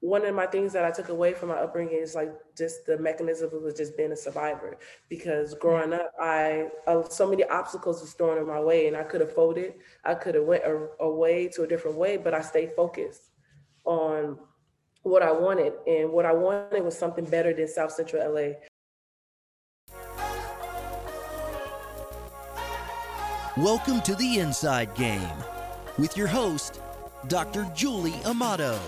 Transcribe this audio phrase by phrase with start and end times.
[0.00, 2.98] one of my things that I took away from my upbringing is like just the
[2.98, 4.78] mechanism of just being a survivor.
[5.10, 9.02] Because growing up, I uh, so many obstacles was thrown in my way, and I
[9.02, 9.74] could have folded,
[10.04, 13.28] I could have went a, away to a different way, but I stayed focused
[13.84, 14.38] on
[15.02, 18.52] what I wanted, and what I wanted was something better than South Central LA.
[23.58, 25.28] Welcome to the Inside Game
[25.98, 26.80] with your host,
[27.28, 27.70] Dr.
[27.74, 28.78] Julie Amato.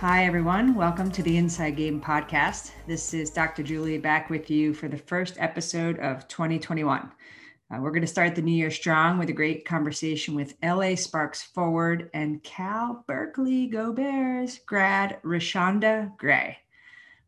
[0.00, 0.74] Hi, everyone.
[0.76, 2.70] Welcome to the Inside Game podcast.
[2.86, 3.62] This is Dr.
[3.62, 7.00] Julie back with you for the first episode of 2021.
[7.00, 10.94] Uh, we're going to start the new year strong with a great conversation with LA
[10.94, 16.56] Sparks forward and Cal Berkeley Go Bears grad Reshanda Gray.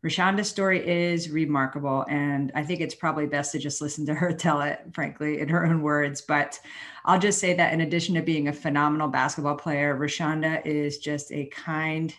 [0.03, 4.33] Reshanda's story is remarkable, and I think it's probably best to just listen to her
[4.33, 6.21] tell it, frankly, in her own words.
[6.21, 6.59] But
[7.05, 11.31] I'll just say that in addition to being a phenomenal basketball player, Reshanda is just
[11.31, 12.11] a kind,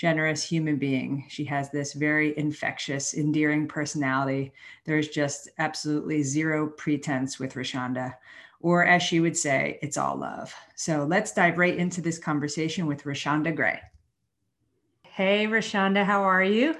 [0.00, 1.26] generous human being.
[1.28, 4.50] She has this very infectious, endearing personality.
[4.86, 8.14] There's just absolutely zero pretense with Reshanda.
[8.60, 10.54] Or as she would say, it's all love.
[10.74, 13.78] So let's dive right into this conversation with Reshanda Gray.
[15.02, 16.76] Hey, Reshanda, how are you?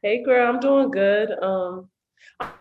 [0.00, 1.32] Hey, girl, I'm doing good.
[1.42, 1.90] Um,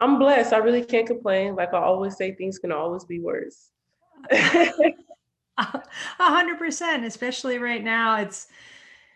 [0.02, 0.52] I'm blessed.
[0.52, 1.56] I really can't complain.
[1.56, 3.70] Like I always say, things can always be worse.
[4.32, 5.82] A
[6.20, 8.18] hundred percent, especially right now.
[8.18, 8.48] It's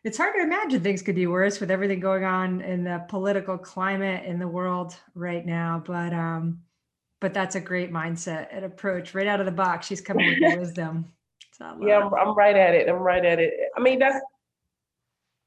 [0.07, 3.57] it's hard to imagine things could be worse with everything going on in the political
[3.57, 5.83] climate in the world right now.
[5.85, 6.61] But um,
[7.19, 9.85] but that's a great mindset and approach right out of the box.
[9.85, 11.11] She's coming with the wisdom.
[11.81, 12.87] yeah, I'm, I'm right at it.
[12.87, 13.53] I'm right at it.
[13.75, 14.17] I mean, that's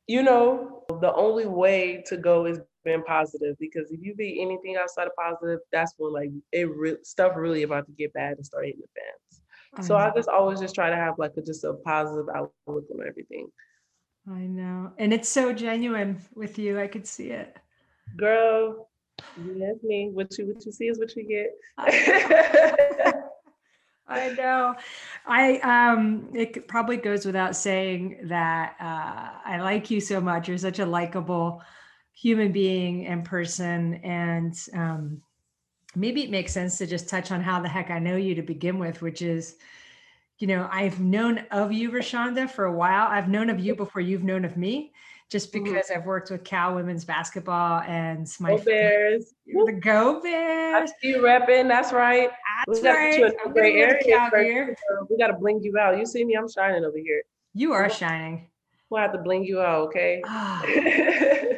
[0.07, 4.77] you know, the only way to go is being positive because if you be anything
[4.77, 8.45] outside of positive, that's when like it re- stuff really about to get bad and
[8.45, 9.87] start hitting the fans.
[9.87, 13.07] So I just always just try to have like a, just a positive outlook on
[13.09, 13.49] everything.
[14.31, 14.93] I know.
[14.99, 16.79] And it's so genuine with you.
[16.79, 17.57] I could see it.
[18.17, 18.89] Girl,
[19.37, 20.11] that's me.
[20.13, 21.51] What you what you see is what you get.
[24.09, 24.75] I know.
[25.27, 30.49] I um it probably goes without saying that uh I like you so much.
[30.49, 31.63] You're such a likable
[32.13, 35.23] human being and person and um
[35.97, 38.43] maybe it makes sense to just touch on how the heck I know you to
[38.43, 39.57] begin with, which is
[40.41, 43.07] you know, I've known of you, Reshanda, for a while.
[43.09, 44.93] I've known of you before you've known of me,
[45.29, 45.65] just mm-hmm.
[45.65, 46.01] because mm-hmm.
[46.01, 49.35] I've worked with Cal women's basketball and my Go Bears.
[49.47, 50.91] The Go Bears.
[50.91, 51.69] I see you repping.
[51.69, 52.31] That's right.
[52.67, 53.33] That's we right.
[53.45, 54.75] I'm great area.
[55.11, 55.99] We got to bling you out.
[55.99, 56.35] You see me?
[56.35, 57.23] I'm shining over here.
[57.53, 58.50] You are shining.
[58.91, 60.21] We'll have to bling you out, okay?
[60.27, 60.63] Oh,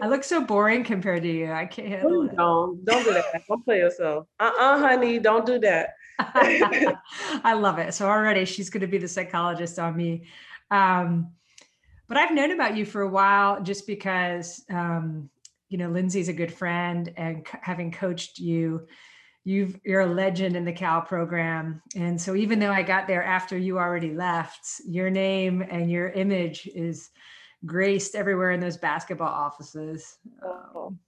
[0.03, 1.50] I look so boring compared to you.
[1.50, 2.37] I can't handle it.
[2.37, 3.43] Don't, don't do that.
[3.48, 4.26] Don't play yourself.
[4.38, 5.19] Uh-uh, honey.
[5.19, 5.94] Don't do that.
[6.19, 7.94] I love it.
[7.94, 10.26] So already she's going to be the psychologist on me.
[10.70, 11.32] Um,
[12.06, 15.31] but I've known about you for a while just because, um,
[15.70, 18.87] you know, Lindsay's a good friend and having coached you,
[19.44, 21.82] you've, you're a legend in the Cal program.
[21.97, 26.08] And so even though I got there after you already left, your name and your
[26.10, 27.10] image is
[27.64, 30.19] graced everywhere in those basketball offices.
[30.44, 30.98] Um,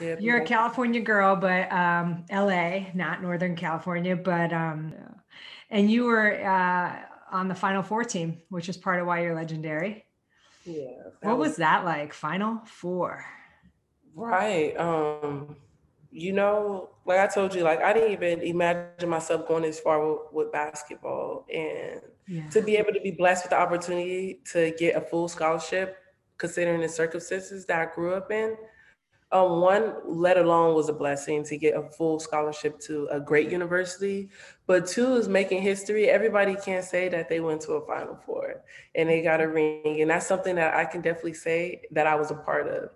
[0.00, 4.94] yeah, You're a California girl, but um, LA, not Northern California, but um,
[5.70, 6.96] and you were uh,
[7.30, 10.04] on the Final Four team, which is part of why you're legendary.
[10.64, 10.90] Yeah.
[11.22, 12.12] What was, was that like?
[12.12, 13.24] Final Four.
[14.14, 14.76] Right.
[14.76, 15.56] Um,
[16.10, 20.06] you know, like I told you, like I didn't even imagine myself going this far
[20.06, 22.48] with, with basketball, and yeah.
[22.50, 25.98] to be able to be blessed with the opportunity to get a full scholarship,
[26.38, 28.56] considering the circumstances that I grew up in
[29.32, 33.50] um, one, let alone was a blessing to get a full scholarship to a great
[33.50, 34.30] university.
[34.66, 36.08] But two is making history.
[36.08, 38.62] Everybody can't say that they went to a Final Four
[38.94, 42.14] and they got a ring, and that's something that I can definitely say that I
[42.14, 42.90] was a part of.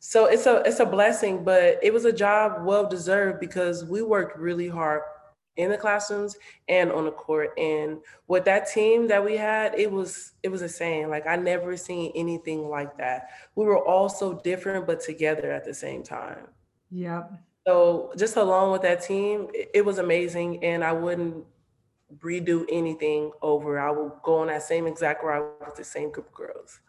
[0.00, 4.00] So it's a it's a blessing, but it was a job well deserved because we
[4.02, 5.02] worked really hard
[5.56, 6.38] in the classrooms
[6.68, 7.50] and on the court.
[7.58, 11.10] And with that team that we had, it was it was insane.
[11.10, 13.28] Like I never seen anything like that.
[13.56, 16.46] We were all so different but together at the same time.
[16.90, 17.32] Yep.
[17.66, 21.44] So just along with that team, it, it was amazing, and I wouldn't
[22.20, 23.78] redo anything over.
[23.78, 26.80] I would go on that same exact route with the same group of girls.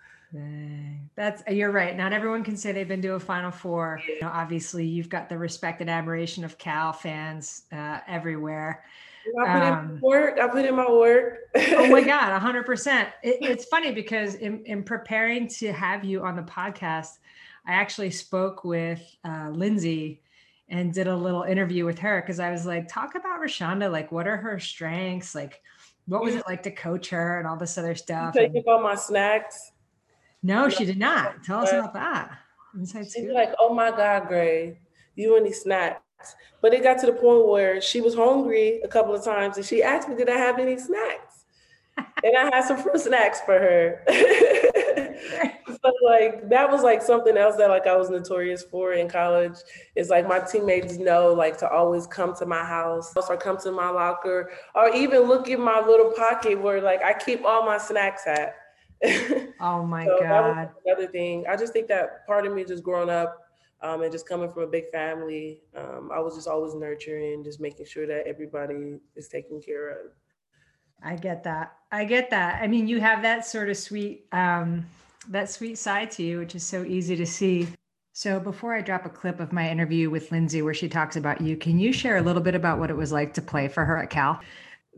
[1.16, 1.96] That's you're right.
[1.96, 4.02] Not everyone can say they've been to a Final Four.
[4.08, 8.86] You know, obviously, you've got the respect and admiration of Cal fans uh, everywhere.
[9.46, 10.40] I put um, in work.
[10.40, 11.40] I put in my work.
[11.56, 13.10] oh my God, hundred percent.
[13.24, 17.20] It, it's funny because in, in preparing to have you on the podcast,
[17.68, 20.22] I actually spoke with uh, Lindsay
[20.70, 23.92] and did a little interview with her because I was like, talk about Reshanda.
[23.92, 25.36] Like, what are her strengths?
[25.36, 25.62] Like,
[26.08, 28.34] What was it like to coach her and all this other stuff?
[28.34, 28.64] Take and...
[28.66, 29.71] all my snacks.
[30.44, 31.44] No, she did not.
[31.44, 32.38] Tell us about that.
[32.76, 33.34] Inside She's scoop.
[33.34, 34.80] like, "Oh my God, Gray,
[35.16, 36.02] you and these snacks."
[36.62, 39.66] But it got to the point where she was hungry a couple of times, and
[39.66, 41.46] she asked me, "Did I have any snacks?"
[41.98, 44.04] and I had some fruit snacks for her.
[45.68, 49.56] so like that was like something else that like I was notorious for in college.
[49.96, 53.72] Is like my teammates know like to always come to my house or come to
[53.72, 57.78] my locker or even look in my little pocket where like I keep all my
[57.78, 58.56] snacks at.
[59.60, 60.70] oh my so god!
[60.86, 61.46] another thing.
[61.50, 63.38] I just think that part of me just growing up
[63.82, 67.60] um, and just coming from a big family, um, I was just always nurturing, just
[67.60, 70.12] making sure that everybody is taken care of.
[71.04, 71.78] I get that.
[71.92, 72.62] I get that.
[72.62, 74.86] I mean, you have that sort of sweet, um,
[75.30, 77.68] that sweet side to you, which is so easy to see.
[78.14, 81.42] So before I drop a clip of my interview with Lindsay where she talks about
[81.42, 83.84] you, can you share a little bit about what it was like to play for
[83.84, 84.42] her at Cal?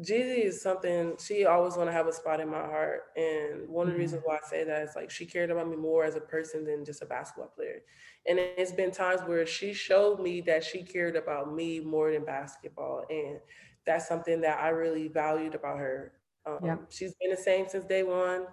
[0.02, 3.04] Jeezy is something she always want to have a spot in my heart.
[3.16, 4.32] And one of the reasons mm-hmm.
[4.32, 6.84] why I say that is like she cared about me more as a person than
[6.84, 7.84] just a basketball player.
[8.28, 12.26] And it's been times where she showed me that she cared about me more than
[12.26, 13.04] basketball.
[13.10, 13.40] And
[13.86, 16.14] that's something that I really valued about her.
[16.46, 16.82] Um, yep.
[16.90, 18.46] She's been the same since day one.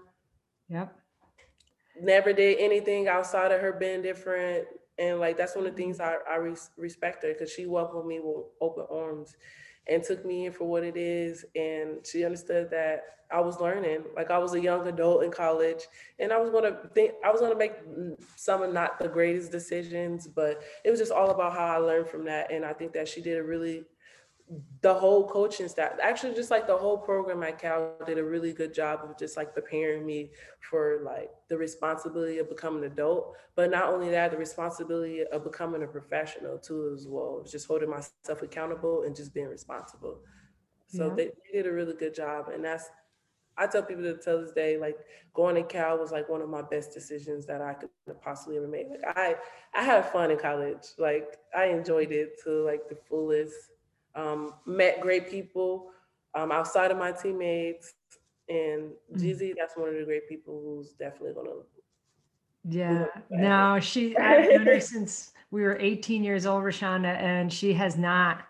[0.69, 0.95] Yep.
[2.03, 4.67] Never did anything outside of her being different.
[4.99, 8.07] And like, that's one of the things I, I res- respect her because she welcomed
[8.07, 9.35] me with open arms
[9.91, 11.45] and took me in for what it is.
[11.55, 13.03] And she understood that
[13.33, 14.05] I was learning.
[14.17, 15.83] Like I was a young adult in college,
[16.19, 17.75] and I was gonna think I was gonna make
[18.37, 22.09] some of not the greatest decisions, but it was just all about how I learned
[22.09, 22.51] from that.
[22.51, 23.85] And I think that she did a really
[24.83, 28.53] the whole coaching staff, actually just like the whole program at Cal did a really
[28.53, 33.37] good job of just like preparing me for like the responsibility of becoming an adult.
[33.55, 37.47] But not only that, the responsibility of becoming a professional too as well.
[37.49, 40.19] Just holding myself accountable and just being responsible.
[40.89, 41.15] So yeah.
[41.15, 42.49] they, they did a really good job.
[42.53, 42.89] And that's
[43.57, 44.97] I tell people to tell this day, like
[45.35, 47.91] going to Cal was like one of my best decisions that I could
[48.23, 48.89] possibly ever make.
[48.89, 49.37] Like I
[49.75, 50.87] I had fun in college.
[50.99, 53.55] Like I enjoyed it to like the fullest
[54.15, 55.91] um, met great people
[56.35, 57.95] um, outside of my teammates.
[58.49, 61.51] And Jeezy, that's one of the great people who's definitely gonna.
[62.65, 64.17] Yeah, no, she.
[64.19, 68.43] I've known her since we were 18 years old, Rashonda, and she has not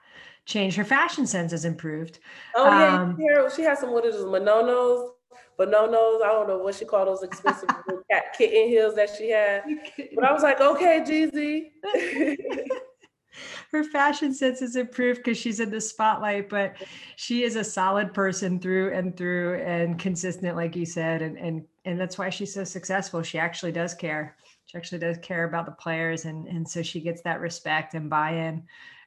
[0.46, 0.76] changed.
[0.76, 2.18] Her fashion sense has improved.
[2.56, 3.18] Oh yeah, um,
[3.54, 5.10] she has some what is mononos,
[5.58, 6.22] bononos.
[6.22, 7.68] I don't know what she called those expensive
[8.10, 9.64] cat kitten heels that she had.
[10.14, 11.72] But I was like, okay, Jeezy.
[13.72, 16.74] her fashion sense is improved because she's in the spotlight, but
[17.16, 21.64] she is a solid person through and through and consistent, like you said, and and
[21.84, 23.22] and that's why she's so successful.
[23.22, 24.36] She actually does care.
[24.66, 28.10] She actually does care about the players, and and so she gets that respect and
[28.10, 28.64] buy-in.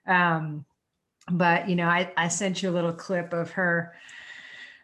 [0.07, 0.66] Um,
[1.30, 3.94] but you know, I I sent you a little clip of her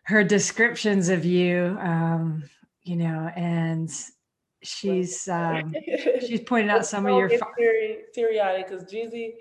[0.04, 2.44] her descriptions of you, um,
[2.84, 3.90] you know, and
[4.62, 5.74] she's um,
[6.20, 7.30] she's pointed out some of your
[8.14, 9.36] teary eyed because Jeezy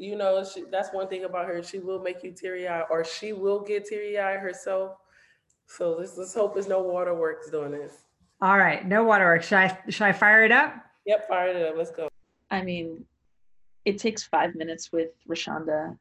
[0.00, 1.62] you know, she, that's one thing about her.
[1.62, 4.96] She will make you teary eyed, or she will get teary eyed herself.
[5.66, 8.04] So let's let's hope there's no waterworks doing this.
[8.40, 9.48] All right, no waterworks.
[9.48, 10.74] Should I should I fire it up?
[11.04, 11.74] Yep, fire it up.
[11.76, 12.08] Let's go.
[12.50, 13.04] I mean,
[13.84, 15.98] it takes five minutes with Reshanda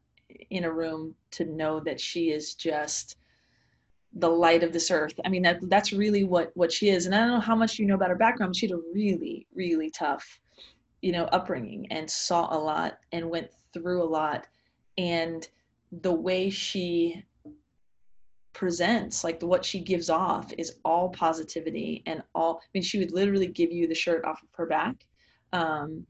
[0.50, 3.18] in a room to know that she is just
[4.14, 5.20] the light of this earth.
[5.26, 7.06] I mean, that that's really what what she is.
[7.06, 8.56] And I don't know how much you know about her background.
[8.56, 10.40] She had a really really tough,
[11.02, 14.46] you know, upbringing and saw a lot and went through a lot.
[14.98, 15.48] And
[15.92, 17.24] the way she
[18.54, 23.12] presents like what she gives off is all positivity and all i mean she would
[23.12, 25.06] literally give you the shirt off of her back
[25.54, 26.06] um,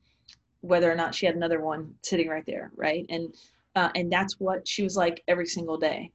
[0.62, 3.06] whether or not she had another one sitting right there right?
[3.10, 3.36] And
[3.76, 6.12] uh, and that's what she was like every single day.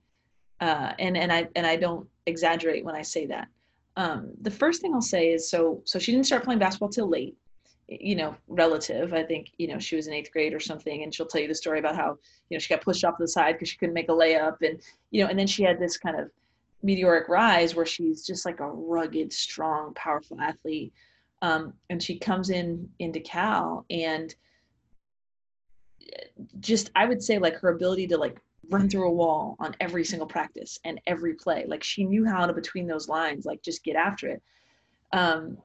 [0.61, 3.49] Uh, and and i and i don't exaggerate when i say that.
[3.97, 7.09] Um, the first thing i'll say is so so she didn't start playing basketball till
[7.09, 7.37] late
[7.89, 9.13] you know, relative.
[9.13, 11.49] I think, you know, she was in eighth grade or something, and she'll tell you
[11.49, 13.95] the story about how, you know, she got pushed off the side because she couldn't
[13.95, 14.57] make a layup.
[14.63, 16.31] And, you know, and then she had this kind of
[16.83, 20.93] meteoric rise where she's just like a rugged, strong, powerful athlete.
[21.43, 24.35] Um, and she comes in into Cal and
[26.61, 28.39] just, I would say, like her ability to like
[28.71, 31.65] run through a wall on every single practice and every play.
[31.67, 34.43] Like she knew how to between those lines, like just get after it.
[35.13, 35.59] Um,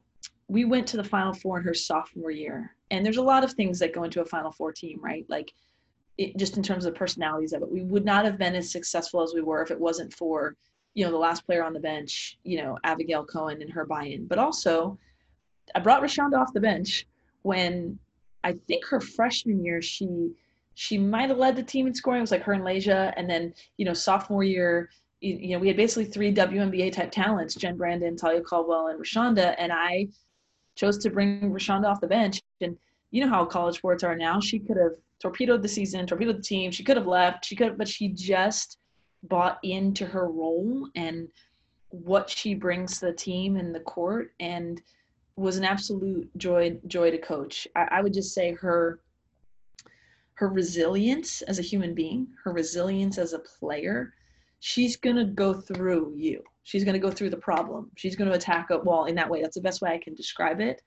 [0.50, 2.76] we went to the final four in her sophomore year.
[2.92, 5.26] And there's a lot of things that go into a final four team right?
[5.30, 5.54] Like
[6.18, 7.72] it, just in terms of personalities of it.
[7.72, 10.58] We would not have been as successful as we were if it wasn't for
[10.96, 14.26] you know the last player on the bench you know abigail cohen and her buy-in.
[14.26, 14.98] But also
[15.76, 17.06] i brought reshanda off the bench
[17.44, 17.98] when
[18.44, 20.32] i think her freshman year she
[20.74, 22.20] she might have led the team in scoring.
[22.20, 23.14] It was like her and Layshia.
[23.16, 24.90] and then you know sophomore year
[25.22, 29.00] you, you know, we had basically three WNBA type talents: Jen Brandon, Talia Caldwell, and
[29.00, 29.54] Reshanda.
[29.58, 30.08] And I
[30.80, 32.42] chose to bring Reshanda off the bench.
[32.62, 32.78] And
[33.12, 34.40] you know how college sports are now.
[34.40, 36.72] She could have torpedoed the season, torpedoed the team.
[36.72, 37.46] She could have left.
[37.46, 38.78] She could, but she just
[39.24, 41.28] bought into her role and
[41.90, 44.82] what she brings to the team and the court, and
[45.36, 47.68] was an absolute joy joy to coach.
[47.76, 49.00] I, I would just say her
[50.36, 54.14] her resilience as a human being, her resilience as a player,
[54.60, 56.44] she's going to go through you.
[56.64, 57.90] She's going to go through the problem.
[57.96, 59.42] She's going to attack a wall in that way.
[59.42, 60.82] That's the best way I can describe it.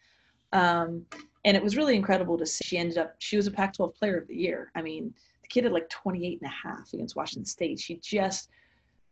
[0.52, 1.06] Um,
[1.44, 2.64] and it was really incredible to see.
[2.64, 4.70] She ended up, she was a Pac 12 player of the year.
[4.74, 5.12] I mean,
[5.42, 7.80] the kid had like 28 and a half against Washington State.
[7.80, 8.48] She just,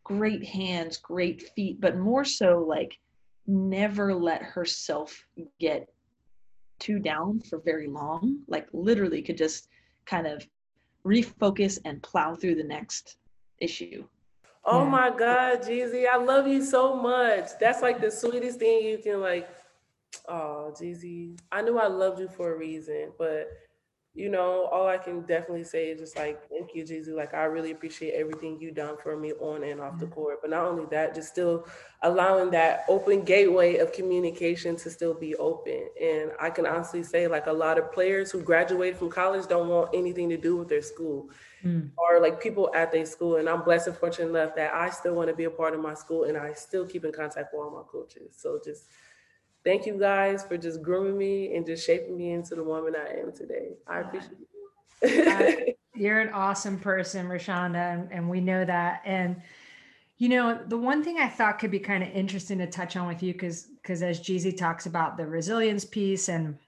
[0.04, 2.98] great hands, great feet, but more so like
[3.46, 5.24] never let herself
[5.58, 5.88] get
[6.78, 8.40] too down for very long.
[8.46, 9.68] Like literally could just
[10.06, 10.46] kind of
[11.04, 13.16] refocus and plow through the next
[13.58, 14.04] issue.
[14.64, 14.90] Oh yeah.
[14.90, 17.50] my God, Jeezy, I love you so much.
[17.58, 19.48] That's like the sweetest thing you can like.
[20.28, 23.48] Oh, Jeezy, I knew I loved you for a reason, but
[24.12, 27.14] you know, all I can definitely say is just like, thank you, Jeezy.
[27.14, 30.38] Like, I really appreciate everything you done for me on and off the court.
[30.40, 31.66] But not only that, just still
[32.02, 35.88] allowing that open gateway of communication to still be open.
[36.02, 39.68] And I can honestly say, like, a lot of players who graduate from college don't
[39.68, 41.30] want anything to do with their school
[41.64, 41.90] mm.
[41.96, 43.36] or like people at their school.
[43.36, 45.80] And I'm blessed and fortunate enough that I still want to be a part of
[45.80, 48.34] my school and I still keep in contact with all my coaches.
[48.36, 48.88] So just
[49.64, 53.20] thank you guys for just grooming me and just shaping me into the woman I
[53.20, 53.70] am today.
[53.86, 54.38] I appreciate
[55.02, 55.28] it.
[55.28, 59.02] Uh, you're an awesome person, Reshanda, and, and we know that.
[59.04, 59.42] And
[60.18, 63.08] you know, the one thing I thought could be kind of interesting to touch on
[63.08, 66.58] with you, because because as Jeezy talks about the resilience piece, and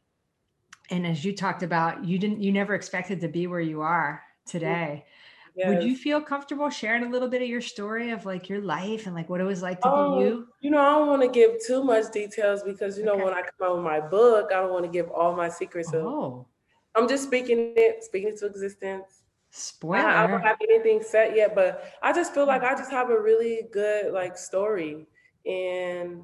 [0.91, 4.23] and as you talked about, you didn't, you never expected to be where you are
[4.47, 5.05] today.
[5.55, 5.69] Yes.
[5.69, 9.07] Would you feel comfortable sharing a little bit of your story of like your life
[9.07, 10.49] and like what it was like to oh, be um, you?
[10.61, 13.25] You know, I don't want to give too much details because you know okay.
[13.25, 15.93] when I come out with my book, I don't want to give all my secrets.
[15.93, 16.47] Oh.
[16.95, 19.25] I'm just speaking it, speaking it to existence.
[19.51, 19.99] Spoiler.
[19.99, 22.69] I, I don't have anything set yet, but I just feel like hmm.
[22.69, 25.07] I just have a really good like story.
[25.45, 26.23] And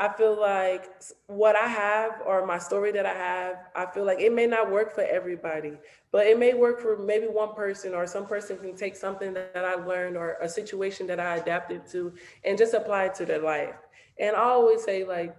[0.00, 0.88] I feel like
[1.26, 4.70] what I have or my story that I have, I feel like it may not
[4.70, 5.74] work for everybody,
[6.10, 9.52] but it may work for maybe one person or some person can take something that
[9.54, 12.14] I learned or a situation that I adapted to
[12.46, 13.74] and just apply it to their life.
[14.18, 15.36] And I always say like,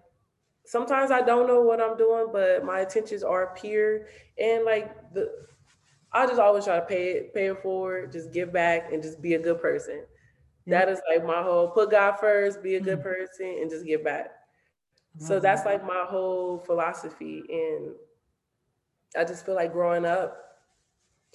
[0.64, 4.06] sometimes I don't know what I'm doing, but my intentions are pure
[4.38, 5.32] and like the,
[6.14, 9.24] I just always try to pay it, pay it forward, just give back and just
[9.24, 10.04] be a good person.
[10.68, 13.10] That is like my whole put God first, be a good mm-hmm.
[13.10, 14.30] person and just give back.
[15.18, 17.44] So that's like my whole philosophy.
[17.50, 17.92] And
[19.18, 20.38] I just feel like growing up,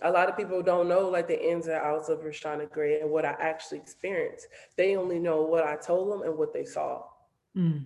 [0.02, 3.11] a lot of people don't know like the ins and outs of Reshanda Gray and
[3.11, 4.49] what I actually experienced.
[4.76, 7.04] They only know what I told them and what they saw.
[7.56, 7.85] Mm.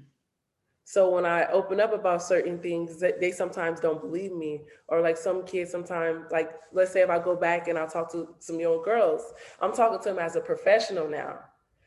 [0.84, 4.62] So when I open up about certain things, that they sometimes don't believe me.
[4.88, 8.10] Or like some kids sometimes, like let's say if I go back and I talk
[8.12, 9.22] to some young girls,
[9.60, 11.38] I'm talking to them as a professional now.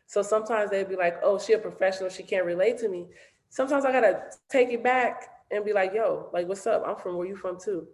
[0.08, 3.08] So sometimes they'd be like, oh, she a professional, she can't relate to me
[3.54, 6.84] sometimes I gotta take it back and be like, yo, like what's up?
[6.88, 7.88] I'm from where you from too.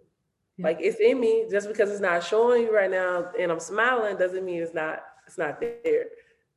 [0.56, 0.66] Yeah.
[0.66, 1.46] Like it's in me.
[1.50, 5.02] Just because it's not showing you right now and I'm smiling doesn't mean it's not
[5.26, 6.06] it's not there.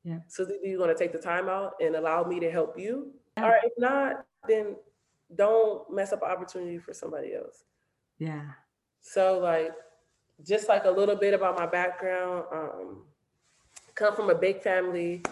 [0.05, 0.19] Yeah.
[0.27, 3.11] So you're gonna take the time out and allow me to help you.
[3.37, 3.45] Yeah.
[3.45, 4.77] Or if not, then
[5.35, 7.65] don't mess up opportunity for somebody else.
[8.19, 8.51] Yeah.
[9.01, 9.73] So like
[10.47, 12.45] just like a little bit about my background.
[12.53, 13.01] Um,
[13.95, 15.23] come from a big family.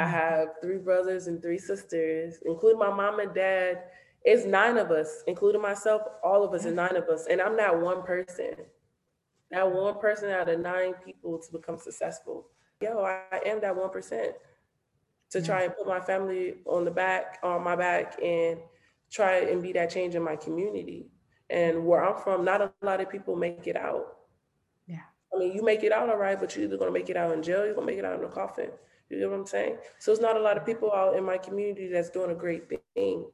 [0.00, 0.12] I mm-hmm.
[0.12, 3.82] have three brothers and three sisters, including my mom and dad.
[4.24, 6.00] It's nine of us, including myself.
[6.24, 8.54] All of us are nine of us, and I'm not one person.
[9.50, 12.46] That one person out of nine people to become successful.
[12.80, 14.32] Yo, I am that one percent
[15.30, 18.58] to try and put my family on the back, on my back, and
[19.10, 21.10] try and be that change in my community.
[21.50, 24.16] And where I'm from, not a lot of people make it out.
[24.86, 25.02] Yeah.
[25.34, 27.34] I mean, you make it out all right, but you're either gonna make it out
[27.34, 28.70] in jail, you're gonna make it out in a coffin.
[29.10, 29.76] You know what I'm saying?
[29.98, 32.64] So it's not a lot of people out in my community that's doing a great
[32.94, 33.26] thing.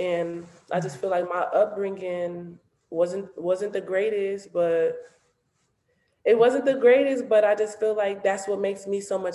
[0.00, 2.58] And I just feel like my upbringing
[2.90, 4.96] wasn't wasn't the greatest, but
[6.24, 9.34] it wasn't the greatest, but I just feel like that's what makes me so much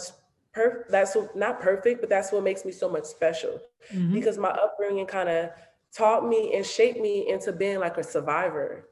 [0.52, 0.92] perfect.
[0.92, 3.60] That's what, not perfect, but that's what makes me so much special.
[3.92, 4.14] Mm-hmm.
[4.14, 5.50] Because my upbringing kind of
[5.92, 8.90] taught me and shaped me into being like a survivor.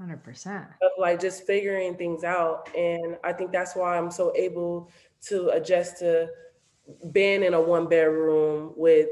[0.00, 0.66] 100%.
[0.82, 2.68] Of like just figuring things out.
[2.76, 4.90] And I think that's why I'm so able
[5.28, 6.28] to adjust to
[7.12, 9.08] being in a one bedroom with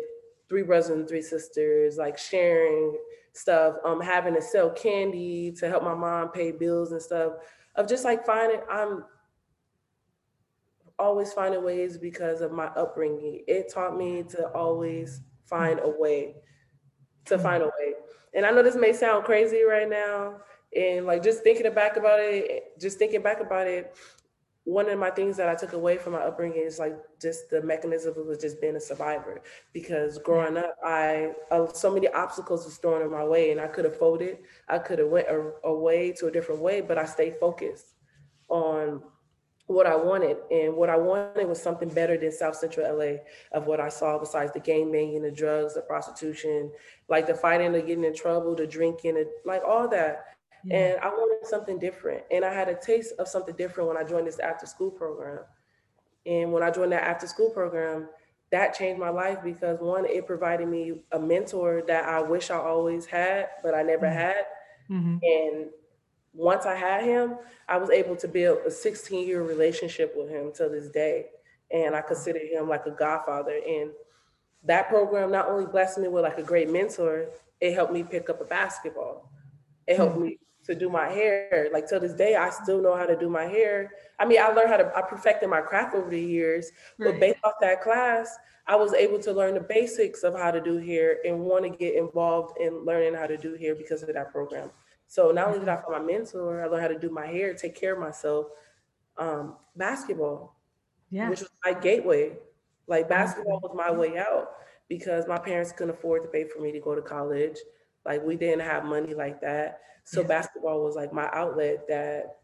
[0.48, 2.96] three brothers and three sisters, like sharing
[3.32, 7.34] stuff, um, having to sell candy to help my mom pay bills and stuff,
[7.76, 9.04] of just like finding I'm
[10.98, 13.42] always finding ways because of my upbringing.
[13.48, 16.36] It taught me to always find a way,
[17.26, 17.94] to find a way.
[18.34, 20.36] And I know this may sound crazy right now,
[20.76, 23.96] and like just thinking back about it, just thinking back about it,
[24.64, 27.62] one of my things that I took away from my upbringing is like just the
[27.62, 29.42] mechanism of just being a survivor.
[29.74, 33.66] Because growing up, I uh, so many obstacles was thrown in my way, and I
[33.66, 37.04] could have folded, I could have went a, away to a different way, but I
[37.04, 37.92] stayed focused
[38.48, 39.02] on
[39.66, 40.38] what I wanted.
[40.50, 43.16] And what I wanted was something better than South Central LA
[43.52, 46.70] of what I saw besides the gang banging, the drugs, the prostitution,
[47.08, 50.33] like the fighting, the getting in trouble, the drinking, the, like all that.
[50.64, 50.76] Yeah.
[50.76, 52.24] And I wanted something different.
[52.30, 55.40] And I had a taste of something different when I joined this after school program.
[56.26, 58.08] And when I joined that after school program,
[58.50, 62.56] that changed my life because one, it provided me a mentor that I wish I
[62.56, 64.16] always had, but I never mm-hmm.
[64.16, 64.44] had.
[64.90, 65.16] Mm-hmm.
[65.22, 65.66] And
[66.32, 67.36] once I had him,
[67.68, 71.26] I was able to build a 16 year relationship with him to this day.
[71.70, 73.58] And I consider him like a godfather.
[73.66, 73.90] And
[74.64, 77.26] that program not only blessed me with like a great mentor,
[77.60, 79.30] it helped me pick up a basketball.
[79.86, 81.68] It helped me to do my hair.
[81.72, 83.92] Like till this day, I still know how to do my hair.
[84.18, 87.12] I mean, I learned how to, I perfected my craft over the years, right.
[87.12, 88.34] but based off that class,
[88.66, 91.70] I was able to learn the basics of how to do hair and want to
[91.70, 94.70] get involved in learning how to do hair because of that program.
[95.06, 97.54] So not only did I find my mentor, I learned how to do my hair,
[97.54, 98.46] take care of myself.
[99.16, 100.56] Um, basketball,
[101.10, 102.32] yeah, which was my gateway.
[102.86, 104.48] Like basketball was my way out
[104.88, 107.58] because my parents couldn't afford to pay for me to go to college.
[108.04, 109.80] Like we didn't have money like that.
[110.04, 110.26] So yeah.
[110.26, 112.38] basketball was like my outlet that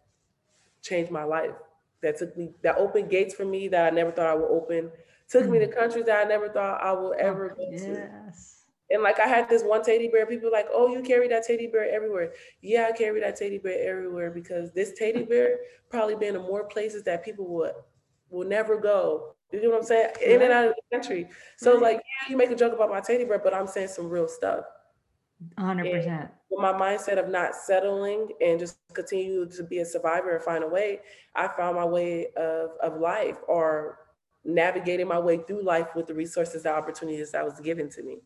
[0.83, 1.55] changed my life.
[2.03, 4.91] That took me, that opened gates for me that I never thought I would open.
[5.29, 5.75] Took mm me to mm.
[5.75, 7.85] countries that I never thought I would ever oh, go yes.
[7.85, 8.95] to.
[8.95, 11.69] And like I had this one teddy bear, people like, oh, you carry that teddy
[11.69, 12.33] bear everywhere.
[12.61, 16.65] Yeah, I carry that teddy bear everywhere because this teddy bear probably been to more
[16.65, 17.73] places that people would
[18.31, 19.35] will never go.
[19.53, 20.11] You know what I'm saying?
[20.25, 21.29] In and out of the country.
[21.57, 24.09] So like, yeah, you make a joke about my teddy bear, but I'm saying some
[24.09, 24.65] real stuff.
[25.59, 26.31] 100%.
[26.51, 30.65] with my mindset of not settling and just continue to be a survivor and find
[30.65, 31.01] a way,
[31.35, 33.99] I found my way of, of life or
[34.45, 38.19] navigating my way through life with the resources, the opportunities that was given to me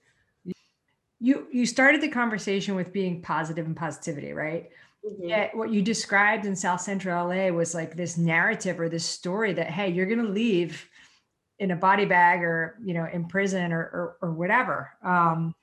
[1.24, 4.68] you you started the conversation with being positive and positivity, right?
[5.04, 5.28] Mm-hmm.
[5.28, 9.54] Yet what you described in South Central LA was like this narrative or this story
[9.54, 10.86] that hey, you're gonna leave
[11.58, 14.90] in a body bag or you know in prison or or, or whatever.
[15.02, 15.54] Um,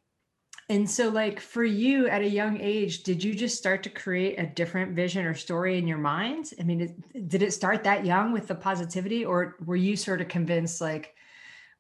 [0.72, 4.40] and so, like for you at a young age, did you just start to create
[4.40, 6.52] a different vision or story in your mind?
[6.60, 10.28] I mean, did it start that young with the positivity, or were you sort of
[10.28, 11.14] convinced, like,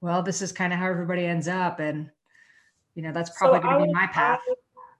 [0.01, 2.12] well, this is kind of how everybody ends up, and
[2.95, 4.39] you know that's probably so going to be my path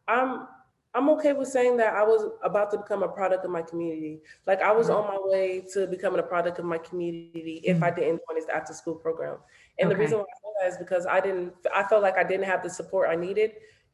[0.08, 0.47] I, i'm
[0.93, 4.21] i'm okay with saying that i was about to become a product of my community
[4.47, 5.08] like i was mm-hmm.
[5.08, 7.84] on my way to becoming a product of my community if mm-hmm.
[7.84, 9.38] i didn't join this after school program
[9.80, 9.95] and okay.
[9.95, 12.45] the reason why i say that is because i didn't i felt like i didn't
[12.45, 13.51] have the support i needed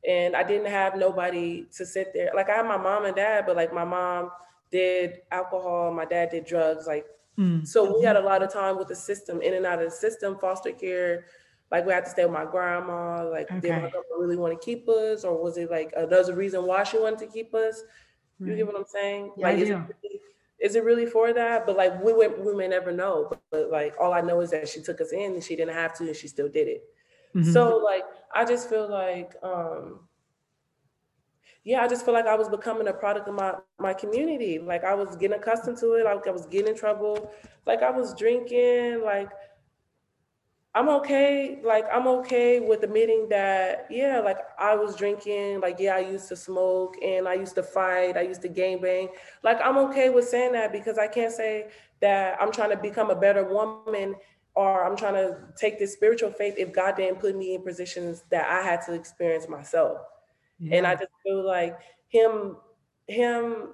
[0.08, 3.46] and i didn't have nobody to sit there like i had my mom and dad
[3.46, 4.30] but like my mom
[4.72, 7.06] did alcohol my dad did drugs like
[7.38, 7.64] mm-hmm.
[7.64, 9.96] so we had a lot of time with the system in and out of the
[9.96, 11.26] system foster care
[11.72, 13.28] like we had to stay with my grandma.
[13.30, 13.60] Like, okay.
[13.60, 16.84] did my grandma really want to keep us, or was it like another reason why
[16.84, 17.84] she wanted to keep us?
[18.40, 19.34] You get what I'm saying?
[19.36, 19.70] Yeah, like, is.
[19.70, 20.20] It really,
[20.60, 21.66] is it really for that?
[21.66, 23.28] But like, we we may never know.
[23.30, 25.74] But, but, like, all I know is that she took us in, and she didn't
[25.74, 26.84] have to, and she still did it.
[27.38, 27.52] Mm-hmm.
[27.52, 29.34] So like, I just feel like.
[29.44, 30.02] um
[31.64, 34.58] yeah, I just feel like I was becoming a product of my my community.
[34.58, 36.06] Like I was getting accustomed to it.
[36.06, 37.30] Like I was getting in trouble.
[37.66, 39.02] Like I was drinking.
[39.04, 39.30] Like
[40.74, 41.60] I'm okay.
[41.66, 46.30] Like I'm okay with admitting that, yeah, like I was drinking, like yeah, I used
[46.30, 49.10] to smoke and I used to fight, I used to game bang.
[49.44, 51.68] Like I'm okay with saying that because I can't say
[52.00, 54.16] that I'm trying to become a better woman
[54.58, 58.24] or I'm trying to take this spiritual faith if God didn't put me in positions
[58.32, 60.00] that I had to experience myself.
[60.60, 60.78] Yeah.
[60.78, 61.78] And I just feel like
[62.10, 62.58] him,
[63.08, 63.74] him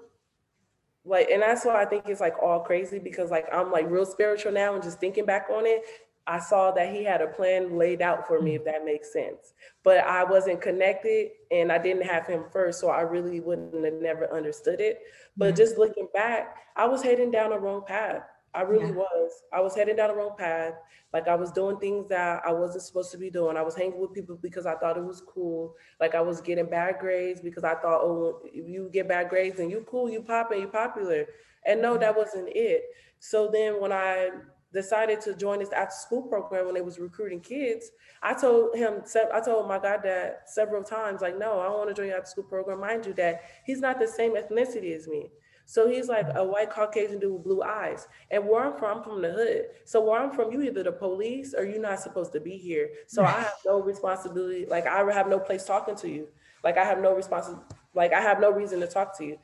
[1.05, 4.05] like and that's why I think it's like all crazy because like I'm like real
[4.05, 5.83] spiritual now and just thinking back on it
[6.25, 8.55] I saw that he had a plan laid out for me, mm.
[8.55, 9.53] if that makes sense.
[9.83, 12.79] But I wasn't connected and I didn't have him first.
[12.79, 15.01] So I really wouldn't have never understood it.
[15.35, 15.55] But yeah.
[15.55, 18.23] just looking back, I was heading down the wrong path.
[18.53, 18.95] I really yeah.
[18.95, 19.31] was.
[19.51, 20.73] I was heading down the wrong path.
[21.11, 23.57] Like I was doing things that I wasn't supposed to be doing.
[23.57, 25.75] I was hanging with people because I thought it was cool.
[25.99, 29.69] Like I was getting bad grades because I thought, oh, you get bad grades and
[29.69, 31.25] you cool, you popping, you popular.
[31.65, 32.19] And no, that mm-hmm.
[32.19, 32.83] wasn't it.
[33.19, 34.29] So then when I
[34.73, 39.03] decided to join this after school program when they was recruiting kids, I told him,
[39.33, 42.29] I told my goddad several times, like, no, I don't want to join your after
[42.31, 42.79] school program.
[42.79, 45.29] Mind you, that he's not the same ethnicity as me.
[45.65, 48.07] So he's like a white Caucasian dude with blue eyes.
[48.31, 49.65] And where I'm from, I'm from the hood.
[49.85, 52.89] So where I'm from, you either the police or you're not supposed to be here.
[53.07, 54.65] So I have no responsibility.
[54.65, 56.27] Like I have no place talking to you.
[56.63, 57.65] Like I have no responsibility.
[57.95, 59.37] Like I have no reason to talk to you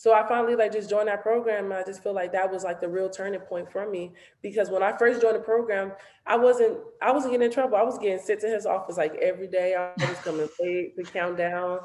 [0.00, 1.66] so I finally like just joined that program.
[1.66, 4.70] And I just feel like that was like the real turning point for me because
[4.70, 5.92] when I first joined the program,
[6.26, 7.76] I wasn't I wasn't getting in trouble.
[7.76, 9.74] I was getting sent to his office like every day.
[9.74, 11.80] I was coming late to count down.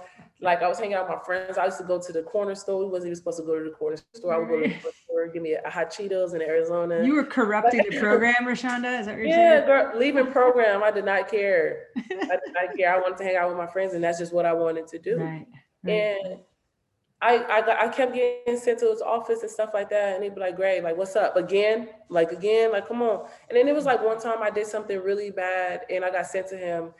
[0.45, 1.57] Like I was hanging out with my friends.
[1.57, 2.79] I used to go to the corner store.
[2.79, 4.33] We wasn't even supposed to go to the corner store.
[4.33, 7.03] I would go to the store, give me a hot Cheetos in Arizona.
[7.03, 8.99] You were corrupting the program, Reshanda.
[8.99, 9.65] Is that what you're yeah, saying?
[9.65, 10.83] girl, leaving program.
[10.83, 11.87] I did not care.
[11.97, 12.95] I did not care.
[12.95, 14.99] I wanted to hang out with my friends, and that's just what I wanted to
[14.99, 15.17] do.
[15.17, 15.47] Right.
[15.83, 15.93] right.
[15.93, 16.39] And
[17.21, 20.23] I, I got, I kept getting sent to his office and stuff like that, and
[20.23, 21.89] he'd be like, "Great, like what's up again?
[22.09, 22.71] Like again?
[22.71, 25.81] Like come on!" And then it was like one time I did something really bad,
[25.89, 26.93] and I got sent to him,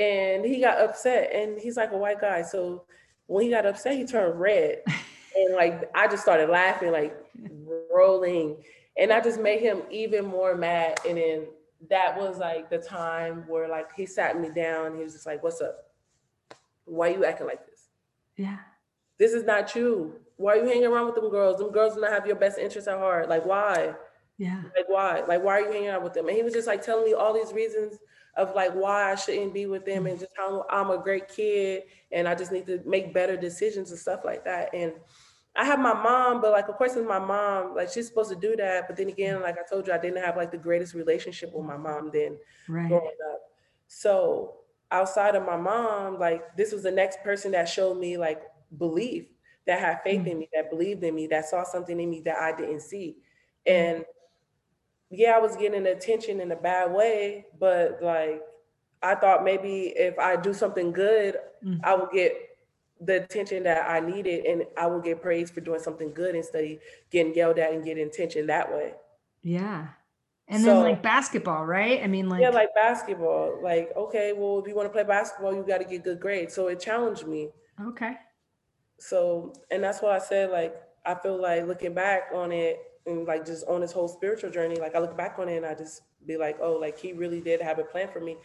[0.00, 2.84] and he got upset, and he's like a white guy, so
[3.26, 4.82] when he got upset, he turned red,
[5.36, 7.16] and like I just started laughing, like
[7.94, 8.62] rolling,
[8.96, 11.46] and I just made him even more mad, and then
[11.88, 15.42] that was like the time where like he sat me down, he was just like,
[15.42, 15.76] "What's up?
[16.84, 17.88] Why you acting like this?"
[18.36, 18.58] Yeah
[19.20, 20.14] this is not you.
[20.36, 21.58] Why are you hanging around with them girls?
[21.58, 23.28] Them girls do not have your best interests at heart.
[23.28, 23.94] Like why?
[24.38, 24.62] Yeah.
[24.74, 25.22] Like why?
[25.28, 26.26] Like why are you hanging out with them?
[26.26, 27.98] And he was just like telling me all these reasons
[28.36, 31.82] of like why I shouldn't be with them and just how I'm a great kid
[32.12, 34.70] and I just need to make better decisions and stuff like that.
[34.74, 34.92] And
[35.56, 38.36] I have my mom, but like of course it's my mom, like she's supposed to
[38.36, 38.86] do that.
[38.86, 41.66] But then again, like I told you, I didn't have like the greatest relationship with
[41.66, 42.36] my mom then
[42.68, 42.88] right.
[42.88, 43.40] growing up.
[43.88, 44.58] So
[44.92, 48.42] outside of my mom, like this was the next person that showed me like
[48.78, 49.26] belief,
[49.66, 50.40] that had faith in mm.
[50.40, 53.16] me, that believed in me, that saw something in me that I didn't see.
[53.66, 53.72] Mm.
[53.72, 54.04] And
[55.10, 58.42] yeah, I was getting attention in a bad way, but like
[59.02, 61.80] I thought maybe if I do something good, mm.
[61.82, 62.34] I will get
[63.00, 66.64] the attention that I needed and I will get praised for doing something good instead
[66.64, 66.78] of
[67.10, 68.92] getting yelled at and getting attention that way.
[69.42, 69.88] Yeah.
[70.48, 72.02] And so, then like basketball, right?
[72.02, 73.60] I mean like Yeah, like basketball.
[73.62, 76.54] Like, okay, well, if you want to play basketball, you got to get good grades.
[76.54, 77.48] So it challenged me.
[77.80, 78.16] Okay
[79.00, 83.26] so and that's why I said like I feel like looking back on it and
[83.26, 85.74] like just on his whole spiritual journey, like I look back on it and I
[85.74, 88.36] just be like, oh, like he really did have a plan for me.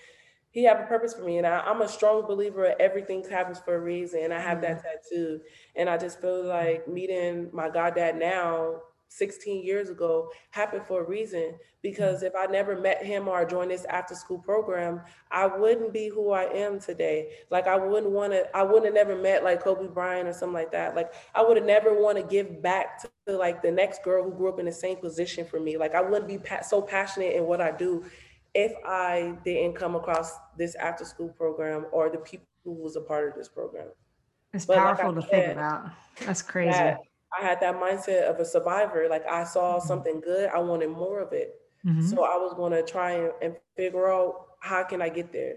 [0.52, 1.38] He have a purpose for me.
[1.38, 4.22] And I, am a strong believer everything happens for a reason.
[4.24, 4.74] And I have mm-hmm.
[4.74, 5.42] that tattoo.
[5.76, 11.08] And I just feel like meeting my goddad now 16 years ago happened for a
[11.08, 12.28] reason because mm.
[12.28, 16.32] if I never met him or joined this after school program, I wouldn't be who
[16.32, 17.32] I am today.
[17.50, 20.54] Like I wouldn't want to, I wouldn't have never met like Kobe Bryant or something
[20.54, 20.96] like that.
[20.96, 24.32] Like I would have never want to give back to like the next girl who
[24.32, 25.78] grew up in the same position for me.
[25.78, 28.06] Like I wouldn't be pa- so passionate in what I do
[28.54, 33.02] if I didn't come across this after school program or the people who was a
[33.02, 33.88] part of this program.
[34.54, 35.92] It's but powerful like to said, think about.
[36.26, 36.72] That's crazy.
[36.72, 37.00] That,
[37.38, 39.08] I had that mindset of a survivor.
[39.10, 39.88] Like I saw mm-hmm.
[39.88, 41.56] something good, I wanted more of it.
[41.86, 42.08] Mm-hmm.
[42.08, 45.56] So I was going to try and, and figure out how can I get there.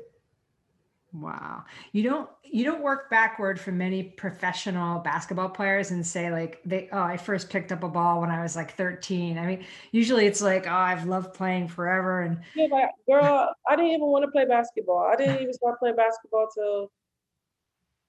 [1.12, 1.64] Wow.
[1.92, 6.90] You don't you don't work backward from many professional basketball players and say like they
[6.92, 9.38] oh I first picked up a ball when I was like 13.
[9.38, 13.76] I mean, usually it's like oh I've loved playing forever and yeah, like, girl, I
[13.76, 15.08] didn't even want to play basketball.
[15.10, 16.90] I didn't even start playing basketball till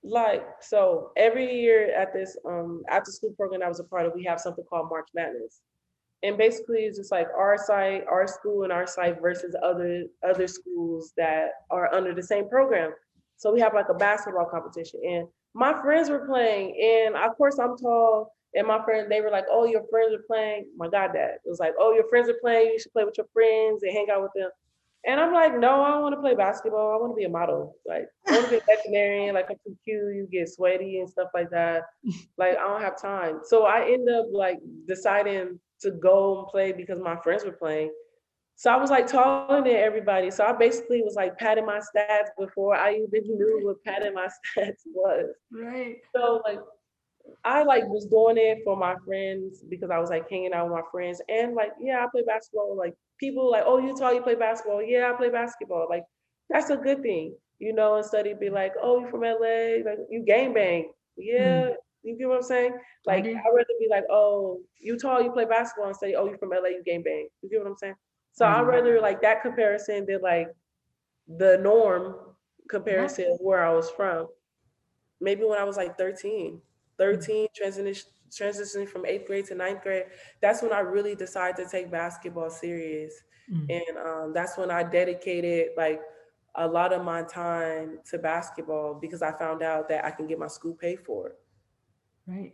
[0.03, 4.13] like so every year at this um after school program I was a part of,
[4.15, 5.62] we have something called March Madness.
[6.23, 10.47] And basically it's just like our site, our school and our site versus other other
[10.47, 12.91] schools that are under the same program.
[13.38, 14.99] So we have like a basketball competition.
[15.05, 18.33] And my friends were playing, and of course I'm tall.
[18.53, 21.59] And my friend, they were like, "Oh, your friends are playing." My God, Dad was
[21.59, 22.73] like, "Oh, your friends are playing.
[22.73, 24.49] You should play with your friends and hang out with them."
[25.05, 26.93] And I'm like, no, I don't want to play basketball.
[26.93, 27.75] I want to be a model.
[27.88, 29.33] Like, I want to be a veterinarian.
[29.33, 30.15] Like, I'm too cute.
[30.15, 31.83] You get sweaty and stuff like that.
[32.38, 33.39] Like, I don't have time.
[33.43, 37.91] So I end up like deciding to go and play because my friends were playing.
[38.55, 40.29] So I was like taller than everybody.
[40.31, 44.27] So I basically was like padding my stats before I even knew what padding my
[44.57, 45.33] stats was.
[45.49, 45.95] Right.
[46.13, 46.59] So like
[47.43, 50.73] I like was doing it for my friends because I was like hanging out with
[50.73, 52.75] my friends and like, yeah, I play basketball.
[52.77, 54.81] Like people like, oh, you tell you play basketball.
[54.81, 55.87] Yeah, I play basketball.
[55.89, 56.03] Like
[56.49, 59.99] that's a good thing, you know, instead of be like, oh, you from LA, like
[60.09, 60.91] you game bang.
[61.17, 61.73] Yeah, mm.
[62.03, 62.73] you get what I'm saying?
[63.05, 66.37] Like I'd rather be like, oh, you tall, you play basketball and say, oh, you
[66.37, 67.27] from LA, you game bang.
[67.41, 67.95] You get what I'm saying?
[68.31, 68.49] So mm.
[68.49, 70.47] I'd rather like that comparison than like
[71.27, 72.15] the norm
[72.69, 73.37] comparison yeah.
[73.39, 74.27] where I was from.
[75.21, 76.61] Maybe when I was like 13
[76.99, 80.05] 13, transitioning transitioning from eighth grade to ninth grade,
[80.41, 83.13] that's when I really decided to take basketball serious.
[83.51, 83.71] Mm-hmm.
[83.71, 86.01] And um, that's when I dedicated like
[86.55, 90.39] a lot of my time to basketball because I found out that I can get
[90.39, 91.33] my school paid for.
[92.27, 92.53] Right.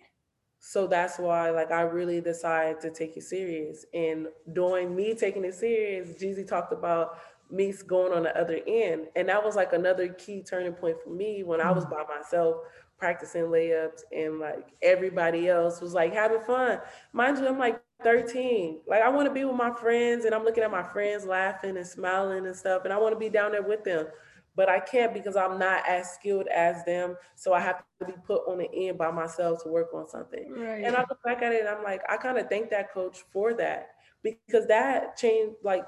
[0.60, 3.86] so that's why like I really decided to take it serious.
[3.94, 7.18] And during me taking it serious, Jeezy talked about
[7.52, 9.08] me going on the other end.
[9.16, 11.92] And that was like another key turning point for me when I was mm.
[11.92, 12.58] by myself
[12.98, 16.80] practicing layups and like everybody else was like having fun.
[17.14, 18.82] Mind you, I'm like 13.
[18.88, 21.78] Like I want to be with my friends and I'm looking at my friends laughing
[21.78, 22.84] and smiling and stuff.
[22.84, 24.08] And I want to be down there with them.
[24.56, 27.18] But I can't because I'm not as skilled as them.
[27.36, 30.50] So I have to be put on the end by myself to work on something.
[30.52, 30.84] Right.
[30.84, 33.24] And I look back at it and I'm like, I kind of thank that coach
[33.34, 33.90] for that
[34.24, 35.86] because that changed like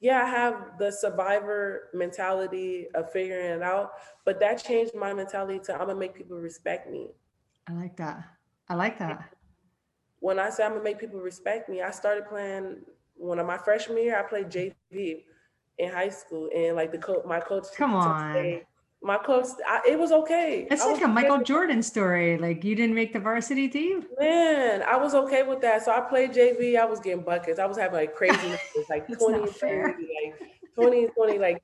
[0.00, 3.92] yeah, I have the survivor mentality of figuring it out,
[4.24, 7.08] but that changed my mentality to I'm gonna make people respect me.
[7.68, 8.24] I like that.
[8.68, 9.34] I like that.
[10.20, 12.78] When I say I'm gonna make people respect me, I started playing
[13.16, 14.18] one of my freshman year.
[14.18, 15.24] I played JV
[15.78, 17.66] in high school, and like the coach, my coach.
[17.76, 18.60] Come on
[19.06, 20.66] my coach, I, it was okay.
[20.68, 22.36] It's like a Michael Jordan story.
[22.38, 24.04] Like you didn't make the varsity team.
[24.18, 25.84] Man, I was okay with that.
[25.84, 26.76] So I played JV.
[26.76, 27.60] I was getting buckets.
[27.60, 31.62] I was having like crazy numbers, like 20 and 30, like 20 and 20, like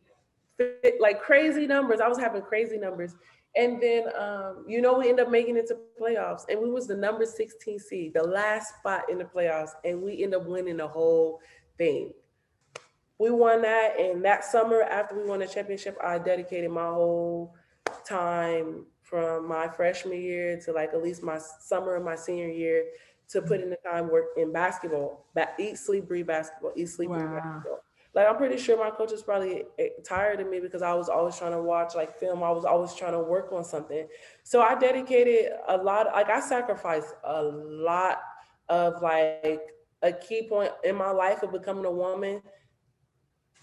[1.00, 2.00] like crazy numbers.
[2.00, 3.16] I was having crazy numbers.
[3.56, 6.42] And then um, you know, we end up making it to playoffs.
[6.48, 10.22] And we was the number 16 seed, the last spot in the playoffs, and we
[10.22, 11.40] end up winning the whole
[11.76, 12.12] thing
[13.22, 14.00] we won that.
[14.00, 17.54] And that summer, after we won the championship, I dedicated my whole
[18.04, 22.84] time from my freshman year to like at least my summer of my senior year
[23.28, 27.10] to put in the time work in basketball, ba- eat, sleep, breathe basketball, eat, sleep,
[27.10, 27.18] wow.
[27.18, 27.78] breathe basketball.
[28.12, 31.08] Like I'm pretty sure my coach is probably eh, tired of me because I was
[31.08, 32.42] always trying to watch like film.
[32.42, 34.08] I was always trying to work on something.
[34.42, 36.06] So I dedicated a lot.
[36.06, 38.18] Like I sacrificed a lot
[38.68, 39.60] of like
[40.02, 42.42] a key point in my life of becoming a woman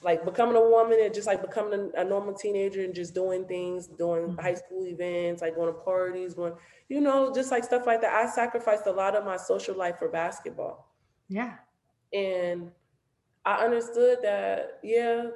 [0.02, 3.46] like becoming a woman and just like becoming a, a normal teenager and just doing
[3.46, 4.40] things, doing mm-hmm.
[4.40, 6.54] high school events, like going to parties, going,
[6.88, 8.14] you know, just like stuff like that.
[8.14, 10.94] I sacrificed a lot of my social life for basketball.
[11.28, 11.56] Yeah.
[12.14, 12.72] And
[13.46, 15.28] I understood that, yeah.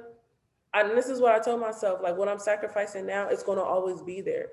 [0.72, 4.02] And this is what I told myself, like what I'm sacrificing now, it's gonna always
[4.02, 4.46] be there.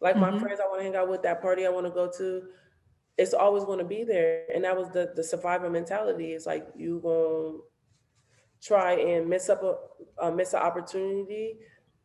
[0.00, 0.34] Like mm-hmm.
[0.34, 2.42] my friends I want to hang out with, that party I want to go to,
[3.16, 4.44] it's always going to be there.
[4.54, 6.32] And that was the the survivor mentality.
[6.32, 7.60] It's like you going
[8.62, 9.76] try and miss up a,
[10.24, 11.56] uh, miss an opportunity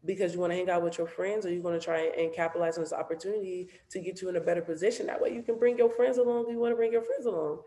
[0.05, 2.33] because you want to hang out with your friends or you're going to try and
[2.33, 5.07] capitalize on this opportunity to get you in a better position.
[5.07, 7.61] That way you can bring your friends along you want to bring your friends along.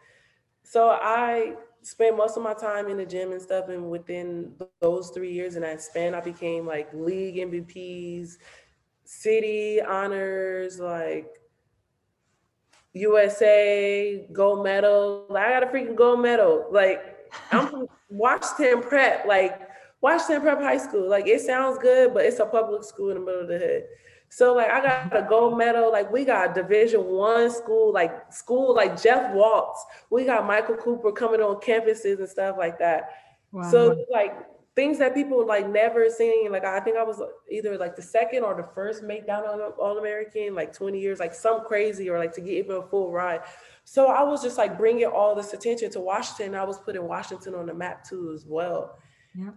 [0.63, 5.11] So i spent most of my time in the gym and stuff and within those
[5.11, 8.39] three years in that span i became like league mvps
[9.05, 11.29] city honors like
[12.97, 15.27] usa gold medal.
[15.31, 16.67] I got a freaking gold medal.
[16.71, 19.61] Like I'm from Washington Prep, like
[20.01, 21.09] Washington Prep High School.
[21.09, 23.85] Like it sounds good, but it's a public school in the middle of the hood.
[24.29, 25.91] So like I got a gold medal.
[25.91, 29.79] Like we got Division One school, like school like Jeff Walz.
[30.11, 33.11] We got Michael Cooper coming on campuses and stuff like that.
[33.53, 33.71] Wow.
[33.71, 34.35] So like
[34.75, 36.53] things that people like never seen.
[36.53, 40.55] Like I think I was either like the second or the first McDonald All American,
[40.55, 43.41] like 20 years, like some crazy or like to get even a full ride.
[43.89, 46.57] So I was just like bringing all this attention to Washington.
[46.57, 48.99] I was putting Washington on the map too as well.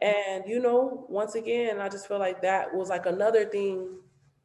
[0.01, 3.97] And you know, once again, I just feel like that was like another thing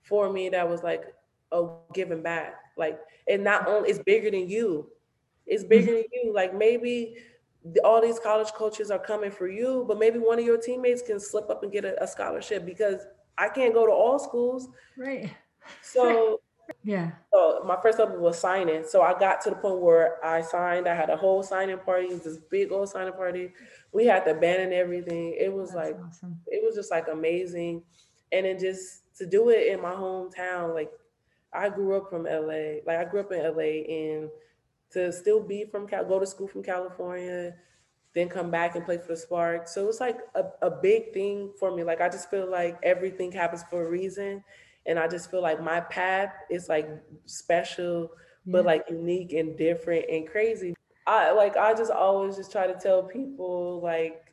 [0.03, 1.13] for me that was like
[1.53, 2.55] a giving back.
[2.79, 4.89] Like, and not only it's bigger than you,
[5.47, 5.95] it's bigger mm-hmm.
[5.97, 6.33] than you.
[6.33, 7.17] Like maybe
[7.85, 11.21] all these college coaches are coming for you, but maybe one of your teammates can
[11.21, 13.03] slip up and get a, a scholarship because
[13.37, 14.69] I can't go to all schools.
[14.97, 15.31] Right.
[15.83, 16.41] So
[16.83, 17.13] yeah.
[17.33, 18.85] So my first level was signing.
[18.87, 20.89] So I got to the point where I signed.
[20.89, 23.53] I had a whole signing party, this big old signing party.
[23.93, 25.37] We had the band and everything.
[25.39, 26.39] It was That's like awesome.
[26.47, 27.83] it was just like amazing.
[28.33, 30.91] And then just to do it in my hometown, like
[31.53, 32.81] I grew up from LA.
[32.87, 34.31] Like I grew up in LA and
[34.93, 37.55] to still be from Cal go to school from California,
[38.15, 39.69] then come back and play for the Spark.
[39.69, 41.83] So it's like a, a big thing for me.
[41.83, 44.43] Like I just feel like everything happens for a reason
[44.87, 46.89] and I just feel like my path is like
[47.27, 48.11] special,
[48.45, 48.53] yeah.
[48.53, 50.75] but like unique and different and crazy.
[51.07, 54.33] I like I just always just try to tell people like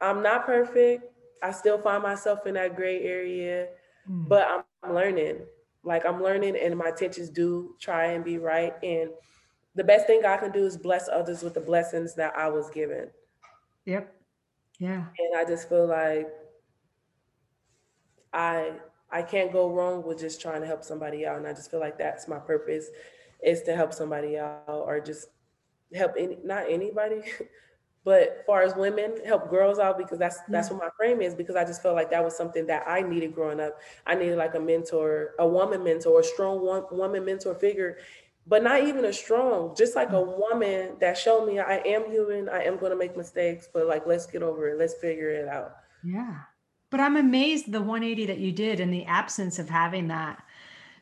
[0.00, 1.04] I'm not perfect.
[1.42, 3.68] I still find myself in that gray area,
[4.10, 4.28] mm.
[4.28, 5.40] but I'm learning.
[5.82, 8.72] Like I'm learning and my intentions do try and be right.
[8.82, 9.10] And
[9.74, 12.70] the best thing I can do is bless others with the blessings that I was
[12.70, 13.10] given.
[13.84, 14.14] Yep.
[14.78, 15.04] Yeah.
[15.18, 16.28] And I just feel like
[18.32, 18.72] I
[19.10, 21.38] I can't go wrong with just trying to help somebody out.
[21.38, 22.88] And I just feel like that's my purpose
[23.44, 25.28] is to help somebody out or just
[25.94, 27.22] help any not anybody,
[28.04, 31.56] but far as women, help girls out because that's that's what my frame is because
[31.56, 33.78] I just felt like that was something that I needed growing up.
[34.06, 37.98] I needed like a mentor, a woman mentor, a strong one, woman mentor figure
[38.46, 40.38] but not even a strong, just like a mm.
[40.38, 44.06] woman that showed me I am human, I am going to make mistakes, but like,
[44.06, 45.76] let's get over it, let's figure it out.
[46.02, 46.40] Yeah.
[46.94, 50.40] But I'm amazed the 180 that you did in the absence of having that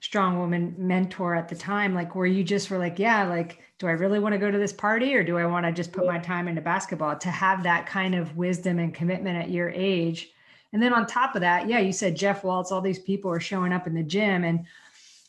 [0.01, 3.87] strong woman mentor at the time, like where you just were like, yeah, like, do
[3.87, 6.07] I really want to go to this party or do I want to just put
[6.07, 7.19] my time into basketball?
[7.19, 10.33] To have that kind of wisdom and commitment at your age.
[10.73, 13.39] And then on top of that, yeah, you said Jeff Walz, all these people are
[13.39, 14.45] showing up in the gym.
[14.45, 14.65] And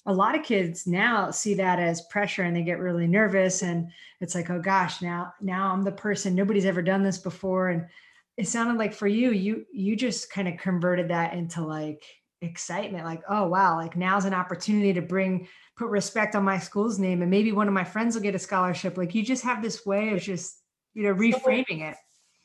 [0.06, 3.89] a lot of kids now see that as pressure and they get really nervous and
[4.21, 7.88] it's like oh gosh now now i'm the person nobody's ever done this before and
[8.37, 12.03] it sounded like for you you you just kind of converted that into like
[12.41, 16.99] excitement like oh wow like now's an opportunity to bring put respect on my school's
[16.99, 18.97] name and maybe one of my friends will get a scholarship.
[18.97, 20.61] Like you just have this way of just
[20.93, 21.95] you know reframing it.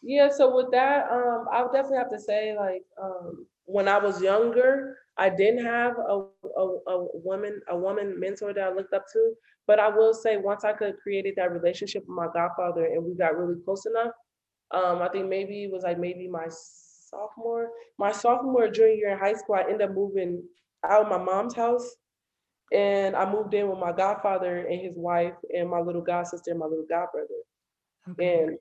[0.02, 3.98] Yeah so with that um i would definitely have to say like um when i
[3.98, 6.22] was younger I didn't have a,
[6.56, 9.34] a, a woman a woman mentor that I looked up to,
[9.66, 13.16] but I will say once I could created that relationship with my godfather and we
[13.16, 14.12] got really close enough,
[14.70, 16.46] um, I think maybe it was like maybe my
[17.08, 20.42] sophomore, my sophomore junior year in high school, I ended up moving
[20.84, 21.96] out of my mom's house
[22.72, 26.50] and I moved in with my godfather and his wife and my little god sister
[26.50, 27.28] and my little god brother.
[28.10, 28.42] Okay.
[28.42, 28.58] And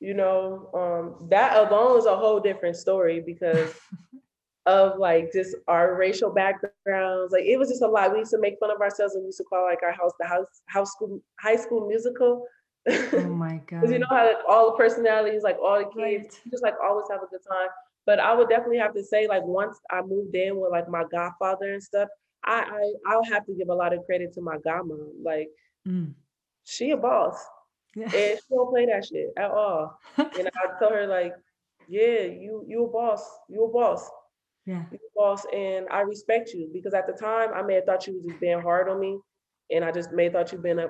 [0.00, 3.72] you know, um, that alone is a whole different story because
[4.66, 7.32] of like just our racial backgrounds.
[7.32, 8.12] Like it was just a lot.
[8.12, 10.12] We used to make fun of ourselves and we used to call like our house
[10.18, 12.44] the house house school high school musical.
[12.88, 13.88] Oh my god!
[13.90, 16.50] you know how all the personalities, like all the kids, right.
[16.50, 17.68] just like always have a good time.
[18.04, 21.04] But I would definitely have to say, like once I moved in with like my
[21.10, 22.08] godfather and stuff,
[22.44, 25.10] I, I I'll have to give a lot of credit to my godmom.
[25.22, 25.48] Like
[25.86, 26.12] mm.
[26.64, 27.44] she a boss.
[27.94, 28.04] Yeah.
[28.04, 29.98] And she don't play that shit at all.
[30.16, 31.34] and I tell her like,
[31.88, 33.22] yeah, you you a boss.
[33.48, 34.10] You a boss
[34.66, 37.84] yeah You a boss and i respect you because at the time i may have
[37.84, 39.18] thought you was just being hard on me
[39.70, 40.88] and i just may have thought you been a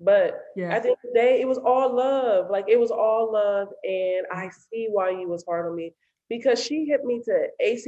[0.00, 0.70] but yeah.
[0.70, 3.68] at the end of the day it was all love like it was all love
[3.84, 5.92] and i see why you was hard on me
[6.28, 7.86] because she hit me to acts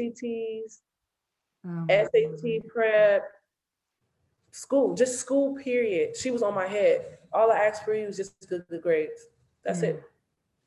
[1.66, 2.68] oh sat God.
[2.72, 3.24] prep
[4.52, 8.16] school just school period she was on my head all i asked for you was
[8.16, 9.26] just good, good grades
[9.64, 9.90] that's yeah.
[9.90, 10.02] it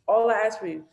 [0.08, 0.84] all i asked for you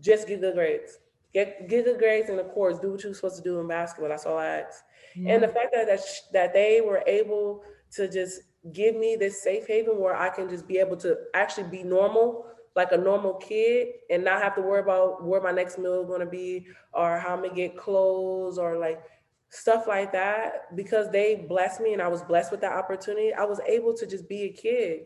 [0.00, 0.98] just get good grades
[1.32, 4.08] get get good grades in the course, do what you're supposed to do in basketball.
[4.08, 4.82] That's all I ask.
[5.14, 5.34] Yeah.
[5.34, 9.42] And the fact that that, sh- that they were able to just give me this
[9.42, 12.46] safe haven where I can just be able to actually be normal,
[12.76, 16.06] like a normal kid, and not have to worry about where my next meal is
[16.06, 19.02] going to be or how I'm gonna get clothes or like
[19.48, 20.74] stuff like that.
[20.76, 23.32] Because they blessed me and I was blessed with that opportunity.
[23.32, 25.00] I was able to just be a kid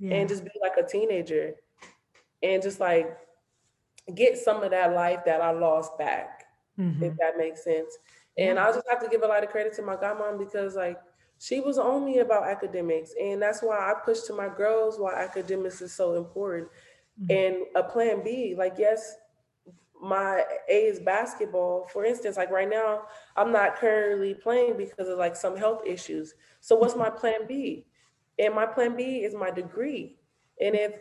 [0.00, 0.16] yeah.
[0.16, 1.54] and just be like a teenager
[2.42, 3.16] and just like
[4.14, 6.44] get some of that life that I lost back,
[6.78, 7.02] mm-hmm.
[7.02, 7.96] if that makes sense.
[8.36, 8.66] And yeah.
[8.66, 10.98] I just have to give a lot of credit to my godmom because like
[11.44, 13.14] she was on me about academics.
[13.20, 16.68] And that's why I push to my girls why academics is so important.
[17.20, 17.30] Mm-hmm.
[17.30, 19.16] And a plan B, like yes,
[20.00, 21.86] my A is basketball.
[21.92, 23.02] For instance, like right now,
[23.36, 26.32] I'm not currently playing because of like some health issues.
[26.60, 27.84] So what's my plan B?
[28.38, 30.16] And my plan B is my degree.
[30.62, 30.94] And if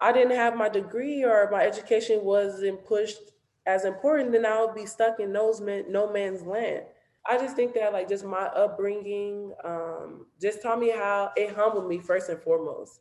[0.00, 3.30] I didn't have my degree or my education wasn't pushed
[3.64, 6.82] as important, then I would be stuck in no, man, no man's land.
[7.26, 11.88] I just think that like just my upbringing um, just taught me how it humbled
[11.88, 13.00] me first and foremost.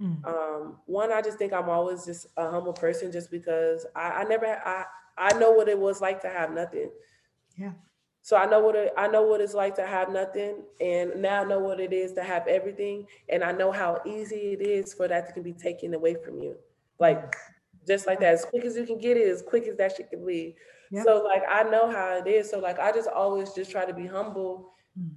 [0.00, 0.24] Mm.
[0.26, 4.24] Um, one, I just think I'm always just a humble person just because I, I
[4.24, 4.84] never I
[5.16, 6.90] I know what it was like to have nothing.
[7.56, 7.72] Yeah.
[8.22, 11.42] So I know what it, I know what it's like to have nothing, and now
[11.42, 14.94] I know what it is to have everything, and I know how easy it is
[14.94, 16.56] for that to be taken away from you,
[16.98, 17.36] like
[17.86, 20.08] just like that, as quick as you can get it, as quick as that shit
[20.08, 20.54] can leave.
[20.94, 21.04] Yep.
[21.04, 22.50] So like I know how it is.
[22.50, 25.10] So like I just always just try to be humble, mm.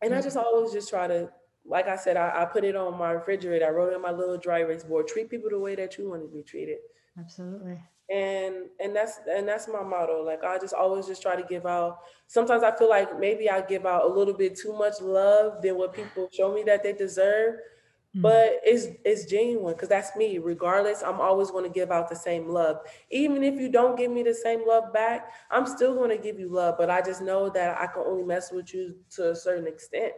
[0.00, 1.30] and I just always just try to,
[1.64, 3.66] like I said, I, I put it on my refrigerator.
[3.66, 5.08] I wrote it on my little dry erase board.
[5.08, 6.78] Treat people the way that you want to be treated.
[7.18, 7.78] Absolutely
[8.10, 11.64] and and that's and that's my motto like i just always just try to give
[11.64, 15.62] out sometimes i feel like maybe i give out a little bit too much love
[15.62, 17.73] than what people show me that they deserve mm-hmm.
[18.16, 18.22] Mm.
[18.22, 22.14] but it's it's genuine because that's me regardless i'm always going to give out the
[22.14, 22.78] same love
[23.10, 26.38] even if you don't give me the same love back i'm still going to give
[26.38, 29.34] you love but i just know that i can only mess with you to a
[29.34, 30.12] certain extent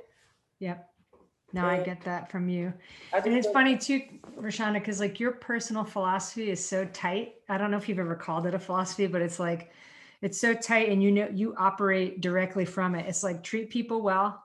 [0.59, 0.91] yep
[1.53, 2.73] now I get that from you.
[3.13, 4.03] And it's funny too,
[4.39, 7.37] Reshanda, because like your personal philosophy is so tight.
[7.49, 9.71] I don't know if you've ever called it a philosophy, but it's like
[10.23, 13.07] it's so tight and you know you operate directly from it.
[13.07, 14.45] It's like treat people well,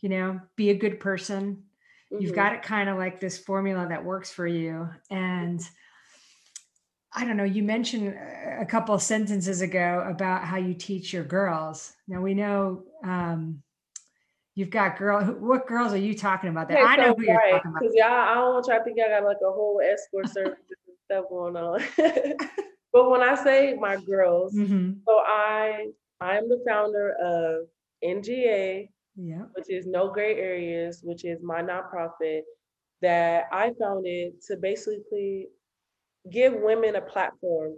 [0.00, 1.64] you know, be a good person.
[2.12, 2.22] Mm-hmm.
[2.22, 4.88] You've got it kind of like this formula that works for you.
[5.10, 5.60] And
[7.14, 8.14] I don't know, you mentioned
[8.60, 11.92] a couple of sentences ago about how you teach your girls.
[12.08, 13.62] Now we know um
[14.54, 15.24] You've got girl.
[15.24, 16.68] What girls are you talking about?
[16.68, 17.52] That I know who you're right.
[17.52, 17.80] talking about.
[17.80, 20.58] Because y'all, I don't want y'all to think I got like a whole escort service
[20.68, 21.82] and stuff going on.
[22.92, 24.92] but when I say my girls, mm-hmm.
[25.06, 25.86] so I
[26.20, 27.66] I am the founder of
[28.04, 29.42] NGA, yeah.
[29.54, 32.42] which is No Gray Areas, which is my nonprofit
[33.00, 35.48] that I founded to basically
[36.30, 37.74] give women a platform.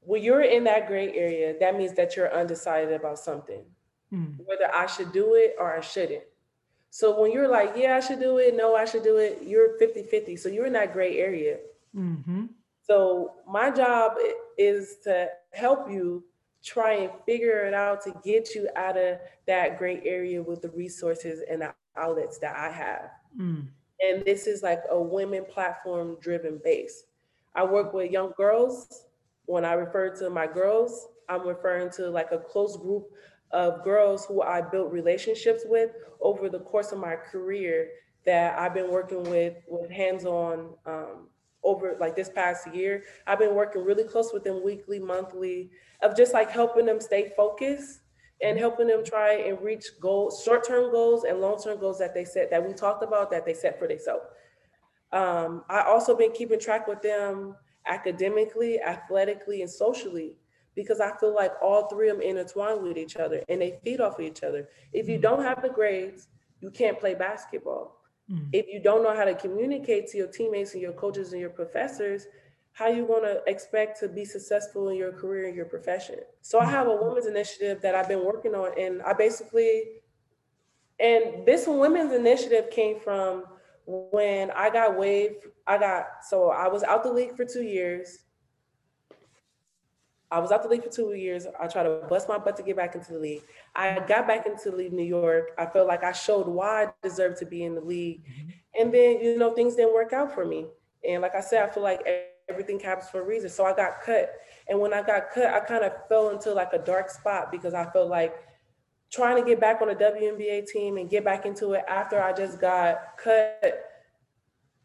[0.00, 3.64] When you're in that gray area, that means that you're undecided about something
[4.12, 4.36] mm.
[4.44, 6.24] whether I should do it or I shouldn't.
[6.90, 9.78] So when you're like, yeah, I should do it, no, I should do it, you're
[9.78, 10.36] 50 50.
[10.36, 11.58] So you're in that gray area.
[11.94, 12.46] Mm-hmm.
[12.82, 14.12] So my job
[14.56, 16.24] is to help you
[16.64, 20.70] try and figure it out to get you out of that gray area with the
[20.70, 23.10] resources and the outlets that I have.
[23.38, 23.66] Mm.
[24.00, 27.04] And this is like a women platform driven base.
[27.54, 29.04] I work with young girls.
[29.46, 33.10] When I refer to my girls, I'm referring to like a close group
[33.50, 35.90] of girls who I built relationships with
[36.20, 37.88] over the course of my career
[38.26, 41.28] that I've been working with with hands-on um,
[41.64, 43.04] over like this past year.
[43.26, 45.70] I've been working really close with them weekly, monthly,
[46.02, 48.00] of just like helping them stay focused
[48.40, 48.60] and mm-hmm.
[48.60, 52.66] helping them try and reach goals, short-term goals and long-term goals that they set that
[52.66, 54.24] we talked about that they set for themselves.
[55.12, 57.56] Um, I also been keeping track with them
[57.86, 60.36] academically, athletically, and socially
[60.74, 64.00] because I feel like all three of them intertwine with each other and they feed
[64.00, 64.68] off of each other.
[64.92, 65.22] If you mm.
[65.22, 66.28] don't have the grades,
[66.60, 67.97] you can't play basketball.
[68.30, 68.48] Mm.
[68.52, 71.50] If you don't know how to communicate to your teammates and your coaches and your
[71.50, 72.26] professors,
[72.72, 76.16] how you going to expect to be successful in your career and your profession?
[76.42, 79.82] So I have a women's initiative that I've been working on and I basically
[81.00, 83.44] and this women's initiative came from
[83.86, 85.46] when I got waived.
[85.66, 88.18] I got so I was out the league for 2 years
[90.30, 91.46] I was out the league for two years.
[91.58, 93.42] I tried to bust my butt to get back into the league.
[93.74, 95.52] I got back into the league New York.
[95.56, 98.24] I felt like I showed why I deserved to be in the league.
[98.24, 98.50] Mm-hmm.
[98.80, 100.66] And then, you know, things didn't work out for me.
[101.08, 102.06] And like I said, I feel like
[102.48, 103.48] everything happens for a reason.
[103.48, 104.30] So I got cut.
[104.68, 107.72] And when I got cut, I kind of fell into like a dark spot because
[107.72, 108.34] I felt like
[109.10, 112.34] trying to get back on a WNBA team and get back into it after I
[112.34, 113.82] just got cut.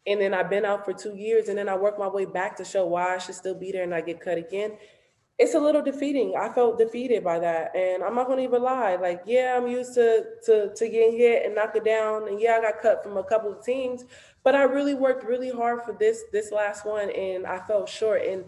[0.06, 2.56] And then I've been out for two years and then I worked my way back
[2.56, 4.78] to show why I should still be there and I get cut again
[5.38, 6.34] it's a little defeating.
[6.38, 7.74] I felt defeated by that.
[7.74, 8.96] And I'm not gonna even lie.
[8.96, 12.28] Like, yeah, I'm used to to to getting hit and knock it down.
[12.28, 14.04] And yeah, I got cut from a couple of teams,
[14.44, 18.22] but I really worked really hard for this this last one and I fell short.
[18.22, 18.44] And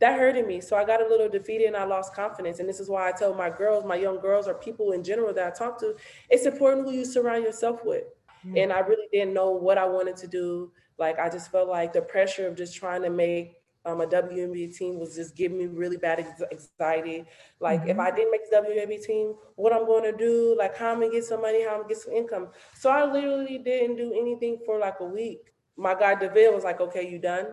[0.00, 0.60] that hurted me.
[0.60, 2.60] So I got a little defeated and I lost confidence.
[2.60, 5.34] And this is why I tell my girls, my young girls, or people in general
[5.34, 5.96] that I talk to,
[6.30, 8.04] it's important who you surround yourself with.
[8.46, 8.58] Mm-hmm.
[8.58, 10.70] And I really didn't know what I wanted to do.
[10.98, 13.57] Like I just felt like the pressure of just trying to make
[13.88, 17.24] um, a WNBA team was just giving me really bad anxiety.
[17.58, 17.90] Like mm-hmm.
[17.90, 21.00] if I didn't make the WNBA team, what I'm going to do, like how I'm
[21.00, 22.48] gonna get some money, how I'm gonna get some income.
[22.74, 25.52] So I literally didn't do anything for like a week.
[25.76, 27.46] My guy Deville was like, "Okay, you done?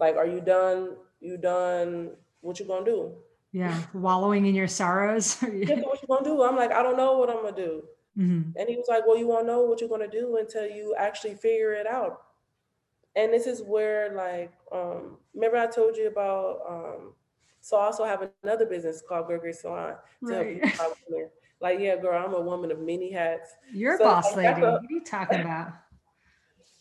[0.00, 0.96] Like, are you done?
[1.20, 2.12] You done?
[2.40, 3.12] What you gonna do?"
[3.52, 5.40] Yeah, wallowing in your sorrows.
[5.42, 6.42] yeah, what you gonna do?
[6.42, 7.82] I'm like, I don't know what I'm gonna do.
[8.18, 8.58] Mm-hmm.
[8.58, 11.34] And he was like, Well, you won't know what you're gonna do until you actually
[11.34, 12.22] figure it out
[13.16, 17.14] and this is where like um remember I told you about um
[17.60, 19.96] so I also have another business called Gregory Salon
[20.28, 20.64] to right.
[20.64, 21.28] help women.
[21.60, 23.50] Like, yeah, girl, I'm a woman of many hats.
[23.72, 24.62] You're a so, boss like, lady.
[24.62, 25.72] A, what are you talking about?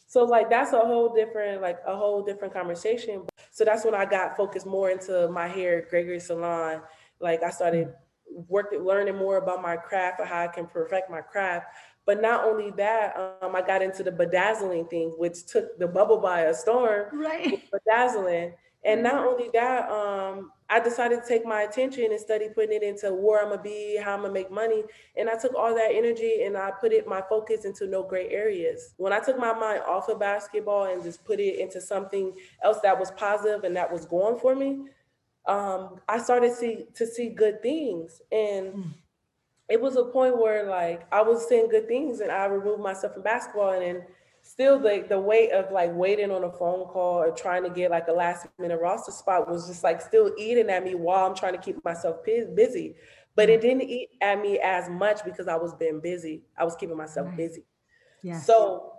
[0.10, 3.28] So like that's a whole different, like a whole different conversation.
[3.52, 6.82] So that's when I got focused more into my hair, Gregory Salon.
[7.20, 7.94] Like I started
[8.48, 11.68] working, learning more about my craft and how I can perfect my craft.
[12.08, 16.20] But not only that, um, I got into the bedazzling thing, which took the bubble
[16.20, 17.08] by a storm.
[17.12, 17.62] Right.
[17.72, 18.54] Bedazzling.
[18.86, 22.84] And not only that, um, I decided to take my attention and study putting it
[22.84, 24.86] into where I'm gonna be, how I'm gonna make money.
[25.18, 28.30] And I took all that energy and I put it my focus into no gray
[28.30, 28.94] areas.
[28.96, 32.34] When I took my mind off of basketball and just put it into something
[32.64, 34.86] else that was positive and that was going for me,
[35.46, 38.22] um, I started see, to see good things.
[38.32, 38.94] And mm
[39.70, 43.14] it was a point where like I was saying good things and I removed myself
[43.14, 44.04] from basketball and then
[44.42, 47.92] still the the weight of like waiting on a phone call or trying to get
[47.92, 51.36] like a last minute roster spot was just like still eating at me while I'm
[51.36, 52.96] trying to keep myself busy.
[53.36, 53.80] But it mm-hmm.
[53.80, 56.44] didn't eat at me as much because I was being busy.
[56.58, 57.66] I was keeping myself busy.
[58.24, 58.40] Yeah.
[58.40, 58.94] So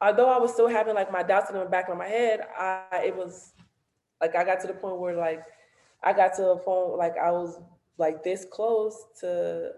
[0.00, 3.04] although I was still having like my doubts in the back of my head, I
[3.06, 3.54] it was
[4.20, 5.42] like I got to the point where like
[6.02, 7.58] I got to a phone like I was
[7.98, 9.70] like this close to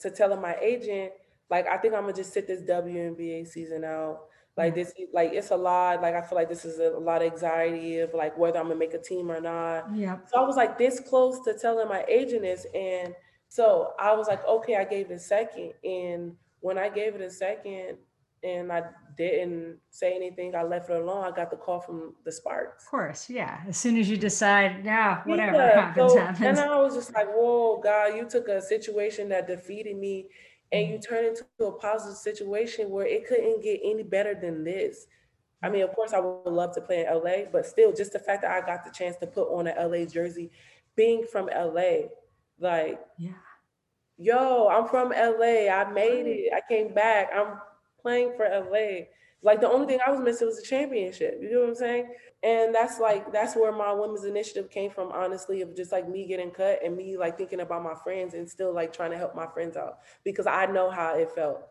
[0.00, 1.12] to telling my agent,
[1.50, 4.26] like, I think I'm gonna just sit this WNBA season out.
[4.56, 6.02] Like this, like it's a lot.
[6.02, 8.74] Like I feel like this is a lot of anxiety of like whether I'm gonna
[8.76, 9.84] make a team or not.
[9.94, 10.18] Yeah.
[10.26, 13.14] So I was like this close to telling my agent this, and
[13.48, 15.72] So I was like, okay, I gave it a second.
[15.84, 17.98] And when I gave it a second
[18.42, 18.84] and I
[19.16, 21.24] didn't say anything, I left it alone.
[21.24, 22.84] I got the call from the Sparks.
[22.84, 23.60] Of course, yeah.
[23.66, 26.58] As soon as you decide, yeah, whatever yeah, happens, so, happens.
[26.58, 30.26] And I was just like, whoa, God, you took a situation that defeated me
[30.70, 35.06] and you turned into a positive situation where it couldn't get any better than this.
[35.62, 38.20] I mean, of course, I would love to play in LA, but still, just the
[38.20, 40.50] fact that I got the chance to put on an LA jersey,
[40.94, 42.08] being from LA,
[42.60, 43.32] like, yeah,
[44.18, 45.68] yo, I'm from LA.
[45.68, 46.52] I made it.
[46.54, 47.30] I came back.
[47.34, 47.58] I'm
[48.00, 49.06] playing for LA.
[49.42, 51.38] Like the only thing I was missing was a championship.
[51.40, 52.08] You know what I'm saying?
[52.42, 56.26] And that's like that's where my women's initiative came from, honestly, of just like me
[56.26, 59.34] getting cut and me like thinking about my friends and still like trying to help
[59.34, 61.62] my friends out because I know how it felt.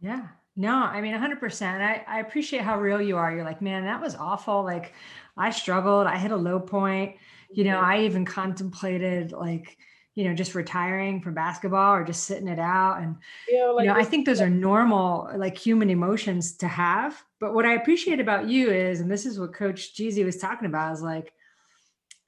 [0.00, 0.28] Yeah.
[0.56, 1.62] No, I mean 100%.
[1.62, 3.34] I, I appreciate how real you are.
[3.34, 4.62] You're like, man, that was awful.
[4.62, 4.92] Like
[5.36, 6.06] I struggled.
[6.06, 7.16] I hit a low point.
[7.50, 7.90] You know, mm-hmm.
[7.90, 9.76] I even contemplated like
[10.14, 13.00] you know just retiring from basketball or just sitting it out.
[13.00, 13.16] And
[13.48, 17.22] yeah, like you know i think those are normal like human emotions to have.
[17.40, 20.66] But what i appreciate about you is and this is what coach jeezy was talking
[20.66, 21.32] about is like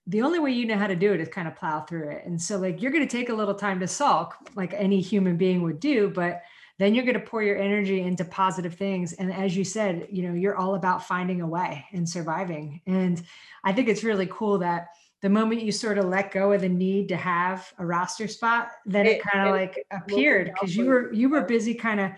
[0.09, 2.24] the only way you know how to do it is kind of plow through it.
[2.26, 5.37] And so like you're going to take a little time to sulk like any human
[5.37, 6.43] being would do but
[6.78, 9.14] then you're going to pour your energy into positive things.
[9.14, 12.80] And as you said you know you're all about finding a way and surviving.
[12.87, 13.22] And
[13.62, 14.89] i think it's really cool that
[15.27, 18.70] the moment you sort of let go of the need to have a roster spot,
[18.85, 22.12] then it, it kind of like appeared because you were you were busy kind of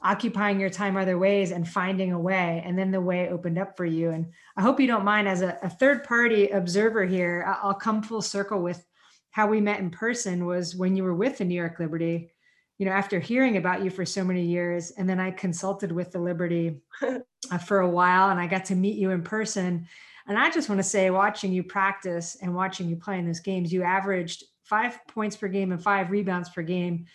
[0.00, 3.76] occupying your time other ways and finding a way and then the way opened up
[3.76, 4.26] for you and
[4.56, 8.20] i hope you don't mind as a, a third party observer here i'll come full
[8.20, 8.84] circle with
[9.30, 12.30] how we met in person was when you were with the new york liberty
[12.76, 16.12] you know after hearing about you for so many years and then i consulted with
[16.12, 19.88] the liberty uh, for a while and i got to meet you in person
[20.28, 23.40] and I just want to say, watching you practice and watching you play in those
[23.40, 27.06] games, you averaged five points per game and five rebounds per game.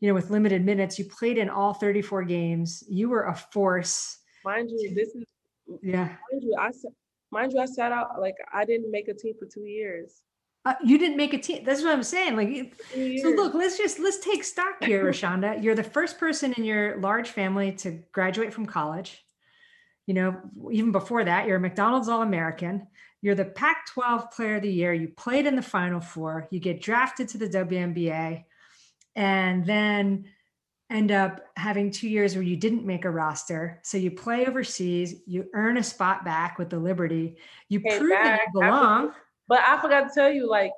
[0.00, 2.84] You know, with limited minutes, you played in all 34 games.
[2.88, 4.18] You were a force.
[4.44, 5.24] Mind you, this is
[5.82, 6.04] yeah.
[6.30, 6.70] Mind you, I
[7.30, 10.22] mind you, I sat out like I didn't make a team for two years.
[10.64, 11.64] Uh, you didn't make a team.
[11.64, 12.36] That's what I'm saying.
[12.36, 12.74] Like,
[13.22, 15.62] so look, let's just let's take stock here, Reshanda.
[15.62, 19.22] You're the first person in your large family to graduate from college
[20.08, 20.34] you know,
[20.72, 22.86] even before that, you're a McDonald's All American.
[23.20, 24.94] You're the Pac 12 player of the year.
[24.94, 26.48] You played in the Final Four.
[26.50, 28.44] You get drafted to the WNBA
[29.14, 30.24] and then
[30.88, 33.80] end up having two years where you didn't make a roster.
[33.82, 37.36] So you play overseas, you earn a spot back with the Liberty.
[37.68, 39.12] You hey, prove that you belong.
[39.46, 40.72] but I forgot to tell you, like,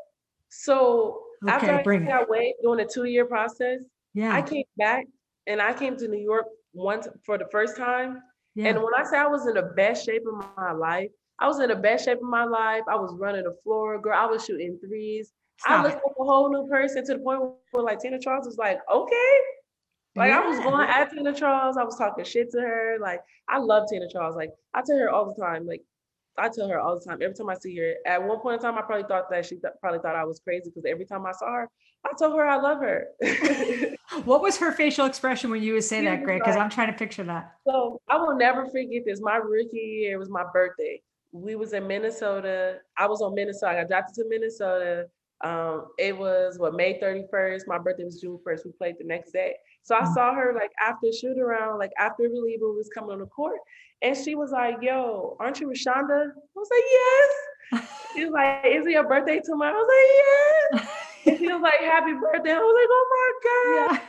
[0.49, 3.79] so okay, after I bring got away doing a two year process,
[4.13, 5.07] yeah, I came back
[5.47, 8.21] and I came to New York once for the first time
[8.55, 8.69] yeah.
[8.69, 11.59] And when I say I was in the best shape of my life, I was
[11.61, 12.83] in the best shape of my life.
[12.89, 14.15] I was running the floor, girl.
[14.17, 15.33] I was shooting threes.
[15.59, 15.71] Stop.
[15.71, 17.41] I looked like a whole new person to the point
[17.73, 19.37] where like Tina Charles was like, okay.
[20.17, 20.41] Like yeah.
[20.41, 21.77] I was going at Tina Charles.
[21.77, 22.99] I was talking shit to her.
[23.01, 24.37] Like I love Tina Charles.
[24.37, 25.67] Like I tell her all the time.
[25.67, 25.83] Like
[26.41, 27.19] I tell her all the time.
[27.23, 27.95] Every time I see her.
[28.07, 30.41] At one point in time, I probably thought that she th- probably thought I was
[30.41, 31.69] crazy because every time I saw her,
[32.05, 33.09] I told her I love her.
[34.25, 36.41] what was her facial expression when you would say that, Greg?
[36.41, 37.53] Because I'm trying to picture that.
[37.67, 39.21] So I will never forget this.
[39.21, 41.03] My rookie year was my birthday.
[41.33, 42.79] We was in Minnesota.
[42.97, 43.73] I was on Minnesota.
[43.73, 45.07] I got drafted to Minnesota.
[45.43, 47.63] Um, it was what May 31st.
[47.67, 48.65] My birthday was June 1st.
[48.65, 49.55] We played the next day.
[49.83, 50.15] So I mm.
[50.15, 53.59] saw her like after shoot around, like after reliever was coming on the court.
[54.03, 56.31] And she was like, yo, aren't you Reshanda?
[56.31, 57.89] I was like, yes.
[58.15, 59.75] she was like, is it your birthday tomorrow?
[59.75, 60.89] I was like, yes.
[61.27, 62.53] and she was like, happy birthday.
[62.53, 63.95] I was like, oh my God.
[63.95, 64.07] Yeah.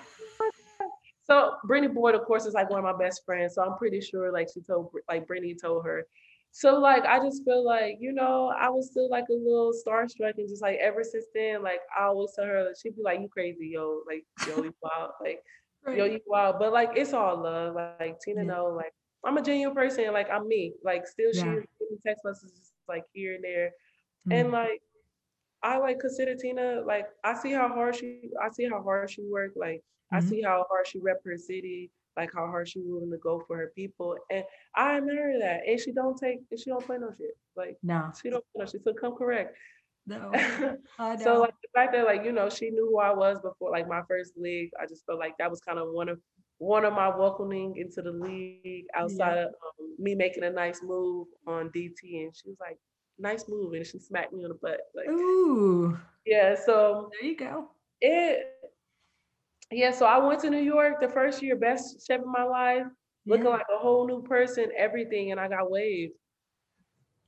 [1.31, 3.55] So Brittany Boyd, of course, is like one of my best friends.
[3.55, 6.05] So I'm pretty sure like she told like Brittany told her.
[6.51, 10.33] So like I just feel like, you know, I was still like a little starstruck
[10.37, 13.21] and just like ever since then, like I always tell her, like, she'd be like,
[13.21, 15.41] You crazy, yo, like yo, you wild, like
[15.85, 15.97] right.
[15.97, 16.57] yo, you wild.
[16.59, 17.75] But like it's all love.
[17.75, 18.47] Like, Tina yeah.
[18.47, 18.93] know, like
[19.25, 20.73] I'm a genuine person, like I'm me.
[20.83, 21.61] Like still yeah.
[21.79, 23.67] she text messages like here and there.
[24.27, 24.31] Mm-hmm.
[24.31, 24.81] And like
[25.63, 29.23] I like consider Tina like I see how hard she I see how hard she
[29.29, 29.57] worked.
[29.57, 30.15] Like mm-hmm.
[30.15, 33.43] I see how hard she rep her city, like how hard she willing to go
[33.47, 34.15] for her people.
[34.29, 34.43] And
[34.75, 35.61] I admire that.
[35.67, 37.37] And she don't take and she don't play no shit.
[37.55, 38.83] Like no, she don't play no shit.
[38.83, 39.55] So come correct.
[40.07, 40.31] No.
[41.21, 43.87] so like the fact that like, you know, she knew who I was before like
[43.87, 46.19] my first league, I just felt like that was kind of one of
[46.61, 49.41] one of my welcoming into the league outside yeah.
[49.41, 52.23] of um, me making a nice move on DT.
[52.23, 52.77] And she was like,
[53.17, 53.73] nice move.
[53.73, 54.79] And she smacked me on the butt.
[54.95, 55.97] Like, Ooh.
[56.23, 56.55] Yeah.
[56.55, 57.69] So there you go.
[57.99, 58.45] It,
[59.71, 59.89] yeah.
[59.89, 62.85] So I went to New York the first year, best shape of my life,
[63.25, 63.53] looking yeah.
[63.53, 65.31] like a whole new person, everything.
[65.31, 66.13] And I got waived.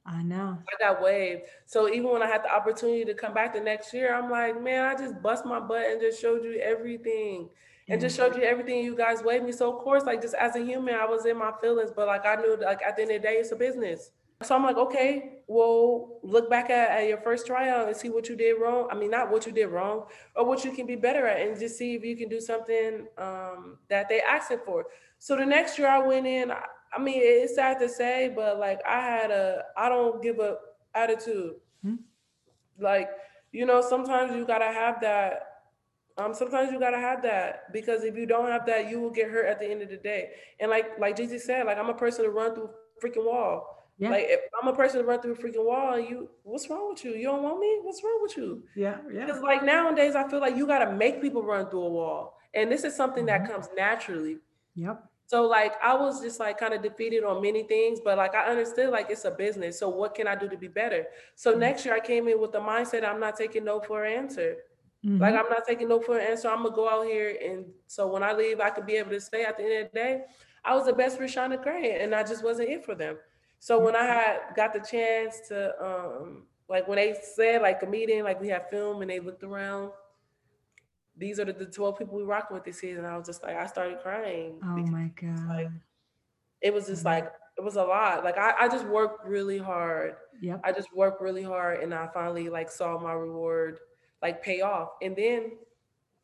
[0.06, 0.58] I know.
[0.68, 1.44] I got waived.
[1.66, 4.62] So even when I had the opportunity to come back the next year, I'm like,
[4.62, 7.50] man, I just bust my butt and just showed you everything.
[7.90, 9.52] And just showed you everything you guys waived me.
[9.52, 12.26] So of course, like just as a human, I was in my feelings, but like
[12.26, 14.12] I knew like at the end of the day, it's a business.
[14.42, 18.28] So I'm like, okay, well, look back at, at your first tryout and see what
[18.28, 18.88] you did wrong.
[18.92, 21.58] I mean, not what you did wrong, or what you can be better at, and
[21.58, 24.86] just see if you can do something um, that they asking for.
[25.20, 26.52] So the next year I went in.
[26.52, 26.64] I,
[26.96, 30.62] I mean, it's sad to say, but like I had a I don't give up
[30.94, 31.56] attitude.
[31.84, 31.96] Hmm.
[32.80, 33.10] Like,
[33.52, 35.50] you know, sometimes you gotta have that.
[36.18, 39.32] Um, sometimes you gotta have that because if you don't have that, you will get
[39.32, 40.30] hurt at the end of the day.
[40.60, 42.70] And like like Gigi said, like I'm a person to run through
[43.04, 43.74] freaking wall.
[43.98, 44.10] Yeah.
[44.10, 46.90] Like if I'm a person to run through a freaking wall, and you, what's wrong
[46.90, 47.12] with you?
[47.12, 47.80] You don't want me?
[47.84, 48.64] What's wrong with you?
[48.76, 49.26] Yeah, yeah.
[49.26, 52.72] Because like nowadays, I feel like you gotta make people run through a wall, and
[52.72, 53.44] this is something mm-hmm.
[53.44, 54.38] that comes naturally.
[54.76, 55.04] Yep.
[55.26, 58.46] So like I was just like kind of defeated on many things, but like I
[58.46, 59.80] understood like it's a business.
[59.80, 61.08] So what can I do to be better?
[61.36, 61.62] So mm-hmm.
[61.62, 64.58] next year I came in with the mindset I'm not taking no for an answer.
[65.06, 65.22] Mm-hmm.
[65.22, 66.50] Like I'm not taking no for an answer.
[66.50, 69.22] I'm gonna go out here and so when I leave, I could be able to
[69.22, 70.22] say at the end of the day,
[70.66, 73.18] I was the best Reshanda Gray and I just wasn't it for them.
[73.60, 77.86] So when I had got the chance to um like when they said like a
[77.86, 79.92] meeting, like we had film and they looked around
[81.18, 83.06] these are the, the 12 people we rock with this season.
[83.06, 84.60] I was just like, I started crying.
[84.64, 85.48] Oh my God.
[85.48, 85.70] Like,
[86.62, 88.24] it was just like, it was a lot.
[88.24, 90.16] Like I, I just worked really hard.
[90.42, 90.62] Yep.
[90.64, 93.80] I just worked really hard and I finally like saw my reward
[94.22, 94.90] like pay off.
[95.02, 95.52] And then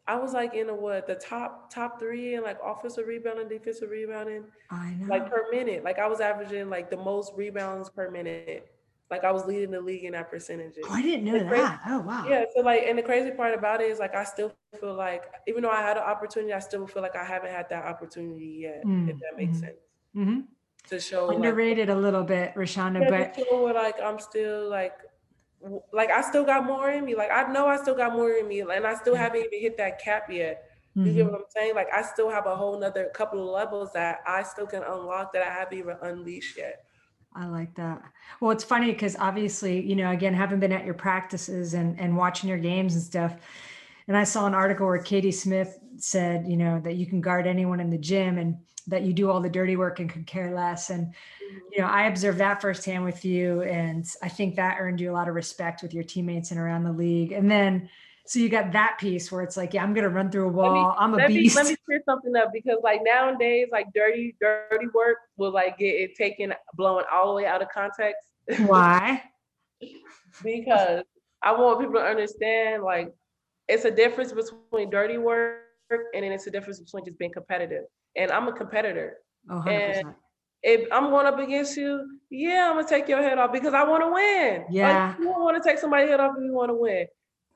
[0.08, 3.92] I was like in a what the top top three in like offensive rebounding, defensive
[3.92, 4.46] rebounding.
[4.72, 5.08] I know.
[5.08, 5.84] Like per minute.
[5.84, 8.72] Like I was averaging like the most rebounds per minute
[9.10, 10.74] like I was leading the league in that percentage.
[10.84, 11.82] Oh, I didn't know that.
[11.88, 12.26] oh wow.
[12.28, 12.46] Yeah.
[12.56, 15.64] So like, and the crazy part about it is like I still feel like even
[15.64, 18.86] though I had an opportunity, I still feel like I haven't had that opportunity yet.
[18.86, 19.10] Mm.
[19.10, 19.66] If that makes mm-hmm.
[19.66, 19.78] sense.
[20.16, 20.40] Mm-hmm.
[20.90, 24.94] To show underrated like, a little bit, Reshanda, yeah, but show like I'm still like
[25.92, 27.16] like I still got more in me.
[27.16, 29.22] Like I know I still got more in me, and I still mm-hmm.
[29.22, 30.64] haven't even hit that cap yet.
[30.96, 31.16] You mm-hmm.
[31.16, 31.76] get what I'm saying?
[31.76, 35.34] Like I still have a whole nother couple of levels that I still can unlock
[35.34, 36.86] that I haven't even unleashed yet.
[37.36, 38.02] I like that.
[38.40, 42.18] Well, it's funny because obviously, you know, again, having been at your practices and and
[42.18, 43.36] watching your games and stuff,
[44.08, 47.46] and I saw an article where Katie Smith said, you know, that you can guard
[47.46, 48.58] anyone in the gym and
[48.88, 50.90] that you do all the dirty work and could care less.
[50.90, 51.58] And mm-hmm.
[51.72, 55.14] you know, I observed that firsthand with you, and I think that earned you a
[55.14, 57.32] lot of respect with your teammates and around the league.
[57.32, 57.90] And then
[58.30, 60.72] so you got that piece where it's like, yeah, I'm gonna run through a wall.
[60.72, 61.56] Me, I'm a beast.
[61.56, 65.80] Me, let me clear something up because like nowadays, like dirty, dirty work will like
[65.80, 68.22] get it taken blown all the way out of context.
[68.68, 69.24] Why?
[70.44, 71.04] because
[71.42, 73.12] I want people to understand like
[73.68, 77.86] it's a difference between dirty work and then it's a difference between just being competitive.
[78.16, 79.18] And I'm a competitor.
[79.50, 79.72] Oh, 100%.
[79.72, 80.14] And
[80.62, 83.84] if I'm going up against you, yeah, I'm gonna take your head off because I
[83.86, 84.66] want to win.
[84.70, 85.08] Yeah.
[85.08, 87.08] Like, you don't want to take somebody's head off if you want to win.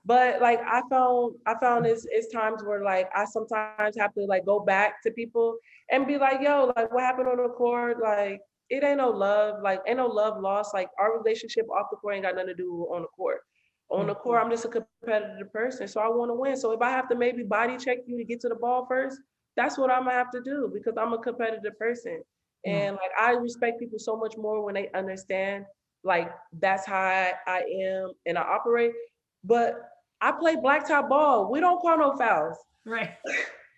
[0.06, 4.26] But like I found I found it's it's times where like I sometimes have to
[4.26, 5.58] like go back to people
[5.92, 8.02] and be like, yo, like what happened on the court?
[8.02, 10.74] Like it ain't no love, like ain't no love lost.
[10.74, 13.42] Like our relationship off the court ain't got nothing to do on the court.
[13.90, 14.46] On the court, mm-hmm.
[14.46, 15.88] I'm just a competitive person.
[15.88, 16.58] So I want to win.
[16.58, 19.20] So if I have to maybe body check you to get to the ball first,
[19.56, 22.24] that's what I'm gonna have to do because I'm a competitive person.
[22.68, 22.72] Mm.
[22.72, 25.66] And like I respect people so much more when they understand
[26.04, 26.30] like
[26.60, 28.92] that's how I, I am and I operate.
[29.44, 29.76] But
[30.24, 31.52] I play blacktop ball.
[31.52, 32.56] We don't call no fouls.
[32.86, 33.12] Right.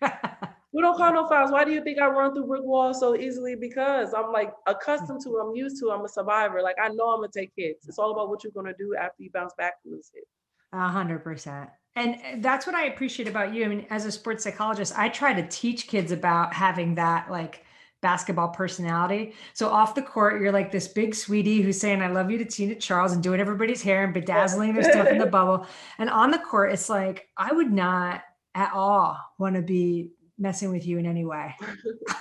[0.72, 1.50] we don't call no fouls.
[1.50, 3.56] Why do you think I run through brick walls so easily?
[3.56, 6.62] Because I'm like accustomed to, I'm used to, I'm a survivor.
[6.62, 7.88] Like I know I'm gonna take hits.
[7.88, 10.28] It's all about what you're gonna do after you bounce back from this hit.
[10.72, 11.68] A hundred percent.
[11.96, 13.64] And uh, that's what I appreciate about you.
[13.64, 17.64] I mean, as a sports psychologist, I try to teach kids about having that like
[18.06, 19.34] basketball personality.
[19.52, 22.44] So off the court, you're like this big sweetie who's saying, I love you to
[22.44, 25.66] Tina Charles and doing everybody's hair and bedazzling their stuff in the bubble.
[25.98, 28.22] And on the court, it's like, I would not
[28.54, 31.52] at all want to be messing with you in any way.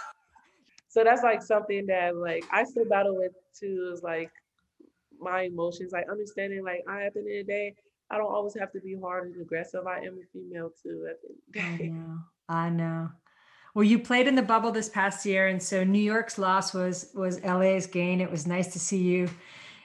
[0.89, 4.31] so that's like something that like I still battle with too, is like
[5.19, 7.75] my emotions, like understanding like I at the end of the day,
[8.09, 9.85] I don't always have to be hard and aggressive.
[9.85, 11.91] I am a female too at the end of the day.
[11.91, 12.17] I know.
[12.49, 13.09] I know.
[13.75, 17.11] Well, you played in the bubble this past year, and so New York's loss was
[17.13, 18.21] was LA's gain.
[18.21, 19.29] It was nice to see you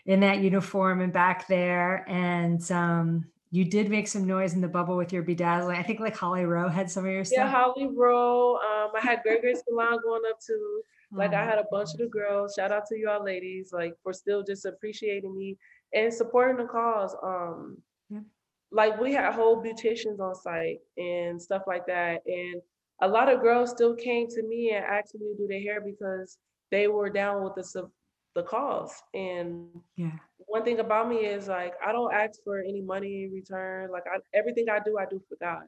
[0.07, 2.09] in that uniform and back there.
[2.09, 5.77] And um, you did make some noise in the bubble with your bedazzling.
[5.77, 7.37] I think like Holly Rowe had some of your stuff.
[7.37, 8.55] Yeah, Holly Rowe.
[8.59, 10.83] Um, I had Great Salon going up to.
[11.13, 12.55] Like I had a bunch of the girls.
[12.57, 15.59] Shout out to y'all ladies, like for still just appreciating me
[15.93, 17.17] and supporting the cause.
[17.25, 17.79] Um,
[18.09, 18.21] yeah.
[18.71, 22.63] like we had whole beauticians on site and stuff like that, and
[23.03, 25.81] a lot of girls still came to me and asked me to do their hair
[25.81, 26.39] because
[26.71, 27.91] they were down with the
[28.37, 30.13] the cause and yeah
[30.51, 33.91] one thing about me is like I don't ask for any money in return.
[33.93, 35.63] Like I, everything I do, I do for God.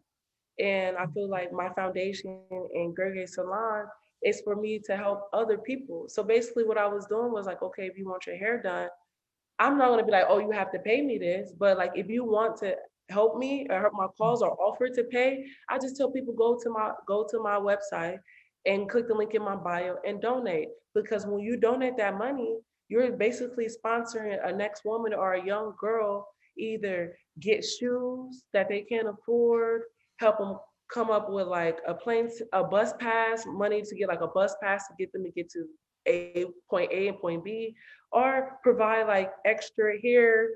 [0.59, 2.41] And I feel like my foundation
[2.75, 3.85] in Gerge Salon
[4.25, 6.07] is for me to help other people.
[6.09, 8.89] So basically, what I was doing was like, okay, if you want your hair done,
[9.61, 11.53] I'm not gonna be like, oh, you have to pay me this.
[11.57, 12.75] But like, if you want to
[13.11, 14.17] help me or help my mm.
[14.19, 17.57] cause or offer to pay, I just tell people go to my go to my
[17.57, 18.19] website
[18.67, 20.69] and click the link in my bio and donate.
[20.95, 25.75] Because when you donate that money, you're basically sponsoring a next woman or a young
[25.81, 26.29] girl
[26.59, 29.83] either get shoes that they can't afford,
[30.19, 30.57] help them
[30.93, 34.55] come up with like a plane, a bus pass, money to get like a bus
[34.63, 35.65] pass to get them to get to
[36.07, 37.75] a point A and point B,
[38.13, 40.49] or provide like extra hair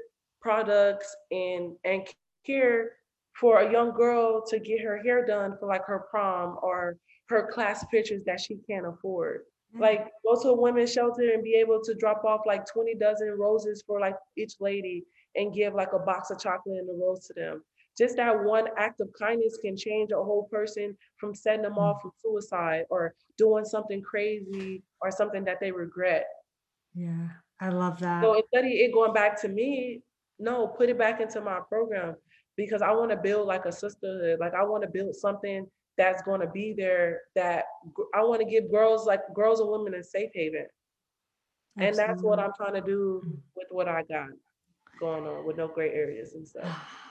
[0.43, 2.07] products and and
[2.47, 2.93] care
[3.39, 6.97] for a young girl to get her hair done for like her prom or
[7.29, 9.41] her class pictures that she can't afford.
[9.75, 9.83] Mm-hmm.
[9.83, 13.37] Like go to a women's shelter and be able to drop off like 20 dozen
[13.39, 17.27] roses for like each lady and give like a box of chocolate and a rose
[17.27, 17.63] to them.
[17.99, 22.03] Just that one act of kindness can change a whole person from setting them off
[22.03, 26.27] from suicide or doing something crazy or something that they regret.
[26.95, 27.29] Yeah,
[27.59, 28.23] I love that.
[28.23, 30.03] So instead of it going back to me,
[30.39, 32.17] no, put it back into my program
[32.57, 34.41] because I want to build like a sisterhood.
[34.41, 37.65] Like I want to build something that's going to be there that
[38.15, 40.67] I want to give girls like girls and women a safe haven.
[41.79, 41.89] Absolutely.
[41.89, 43.23] And that's what I'm trying to do
[43.55, 44.29] with what I got
[44.99, 46.67] going on with no gray areas and stuff.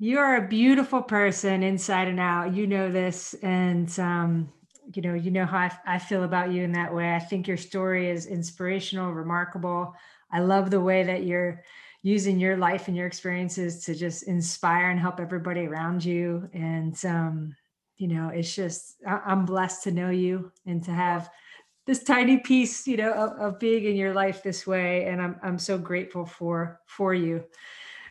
[0.00, 2.52] You are a beautiful person inside and out.
[2.52, 3.32] You know this.
[3.42, 4.52] And, um,
[4.92, 7.14] you know, you know how I, I feel about you in that way.
[7.14, 9.94] I think your story is inspirational, remarkable.
[10.32, 11.62] I love the way that you're
[12.04, 16.46] using your life and your experiences to just inspire and help everybody around you.
[16.52, 17.56] And, um,
[17.96, 21.30] you know, it's just, I'm blessed to know you and to have
[21.86, 25.06] this tiny piece, you know, of, of being in your life this way.
[25.06, 27.42] And I'm, I'm so grateful for, for you.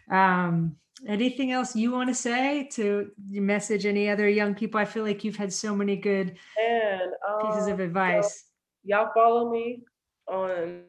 [0.10, 0.76] Um,
[1.08, 4.80] anything else you want to say to message any other young people?
[4.80, 8.46] I feel like you've had so many good and, um, pieces of um, advice.
[8.84, 9.84] y'all follow me
[10.28, 10.82] on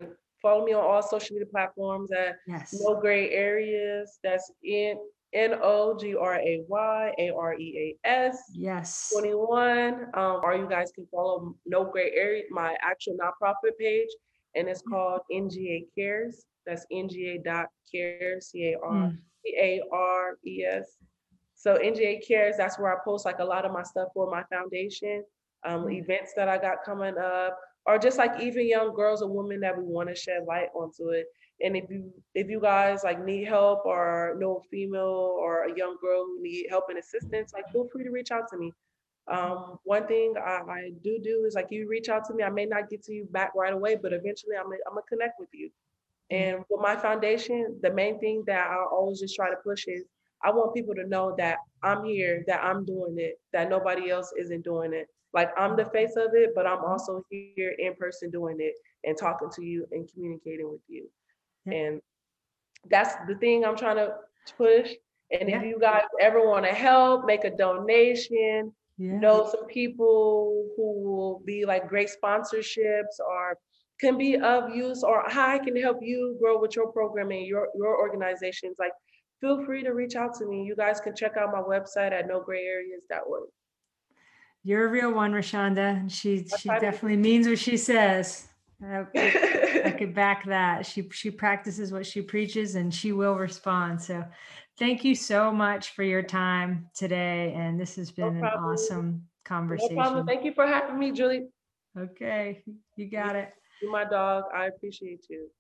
[0.45, 2.77] Follow me on all social media platforms at yes.
[2.79, 4.19] No Gray Areas.
[4.23, 4.99] That's in
[5.33, 8.53] N O G R A Y A R E A S.
[8.53, 9.11] Yes.
[9.15, 10.09] 21.
[10.13, 14.11] Um, or you guys can follow No Gray Area, my actual nonprofit page,
[14.55, 16.45] and it's called NGA Cares.
[16.67, 19.15] That's NGA dot cares, C A R
[19.47, 20.99] C A R E S.
[21.55, 24.43] So NGA Cares, that's where I post like a lot of my stuff for my
[24.55, 25.25] foundation,
[25.65, 26.03] um, mm.
[26.03, 29.77] events that I got coming up, or just like even young girls or women that
[29.77, 31.27] we want to shed light onto it.
[31.63, 35.77] And if you if you guys like need help or know a female or a
[35.77, 38.73] young girl who need help and assistance, like feel free to reach out to me.
[39.27, 42.43] Um, one thing I, I, do do is like you reach out to me.
[42.43, 45.07] I may not get to you back right away, but eventually I'm gonna, I'm gonna
[45.09, 45.71] connect with you.
[46.31, 50.05] And for my foundation, the main thing that I always just try to push is
[50.43, 54.33] I want people to know that I'm here, that I'm doing it, that nobody else
[54.39, 58.31] isn't doing it like I'm the face of it, but I'm also here in person
[58.31, 61.09] doing it and talking to you and communicating with you.
[61.67, 62.01] And
[62.89, 64.15] that's the thing I'm trying to
[64.57, 64.91] push.
[65.33, 65.59] And yeah.
[65.59, 69.19] if you guys ever want to help, make a donation, yeah.
[69.19, 73.59] know some people who will be like great sponsorships or
[74.01, 77.47] can be of use or how I can help you grow with your program and
[77.47, 78.93] your, your organizations, like
[79.41, 80.63] feel free to reach out to me.
[80.65, 83.49] You guys can check out my website at nograyAreas.org.
[84.67, 86.11] You're a real one, Reshanda.
[86.11, 88.49] She she definitely means what she says.
[88.83, 90.87] I, I could back that.
[90.87, 94.01] She she practices what she preaches, and she will respond.
[94.01, 94.25] So,
[94.79, 97.53] thank you so much for your time today.
[97.55, 99.97] And this has been no an awesome conversation.
[99.97, 100.27] No problem.
[100.27, 101.47] Thank you for having me, Julie.
[101.99, 102.65] Okay,
[102.97, 103.53] you got it.
[103.83, 104.45] You're my dog.
[104.55, 105.51] I appreciate you.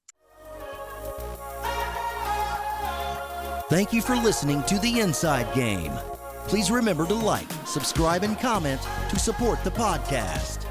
[3.68, 5.92] Thank you for listening to the Inside Game.
[6.48, 8.80] Please remember to like, subscribe, and comment
[9.10, 10.63] to support the podcast.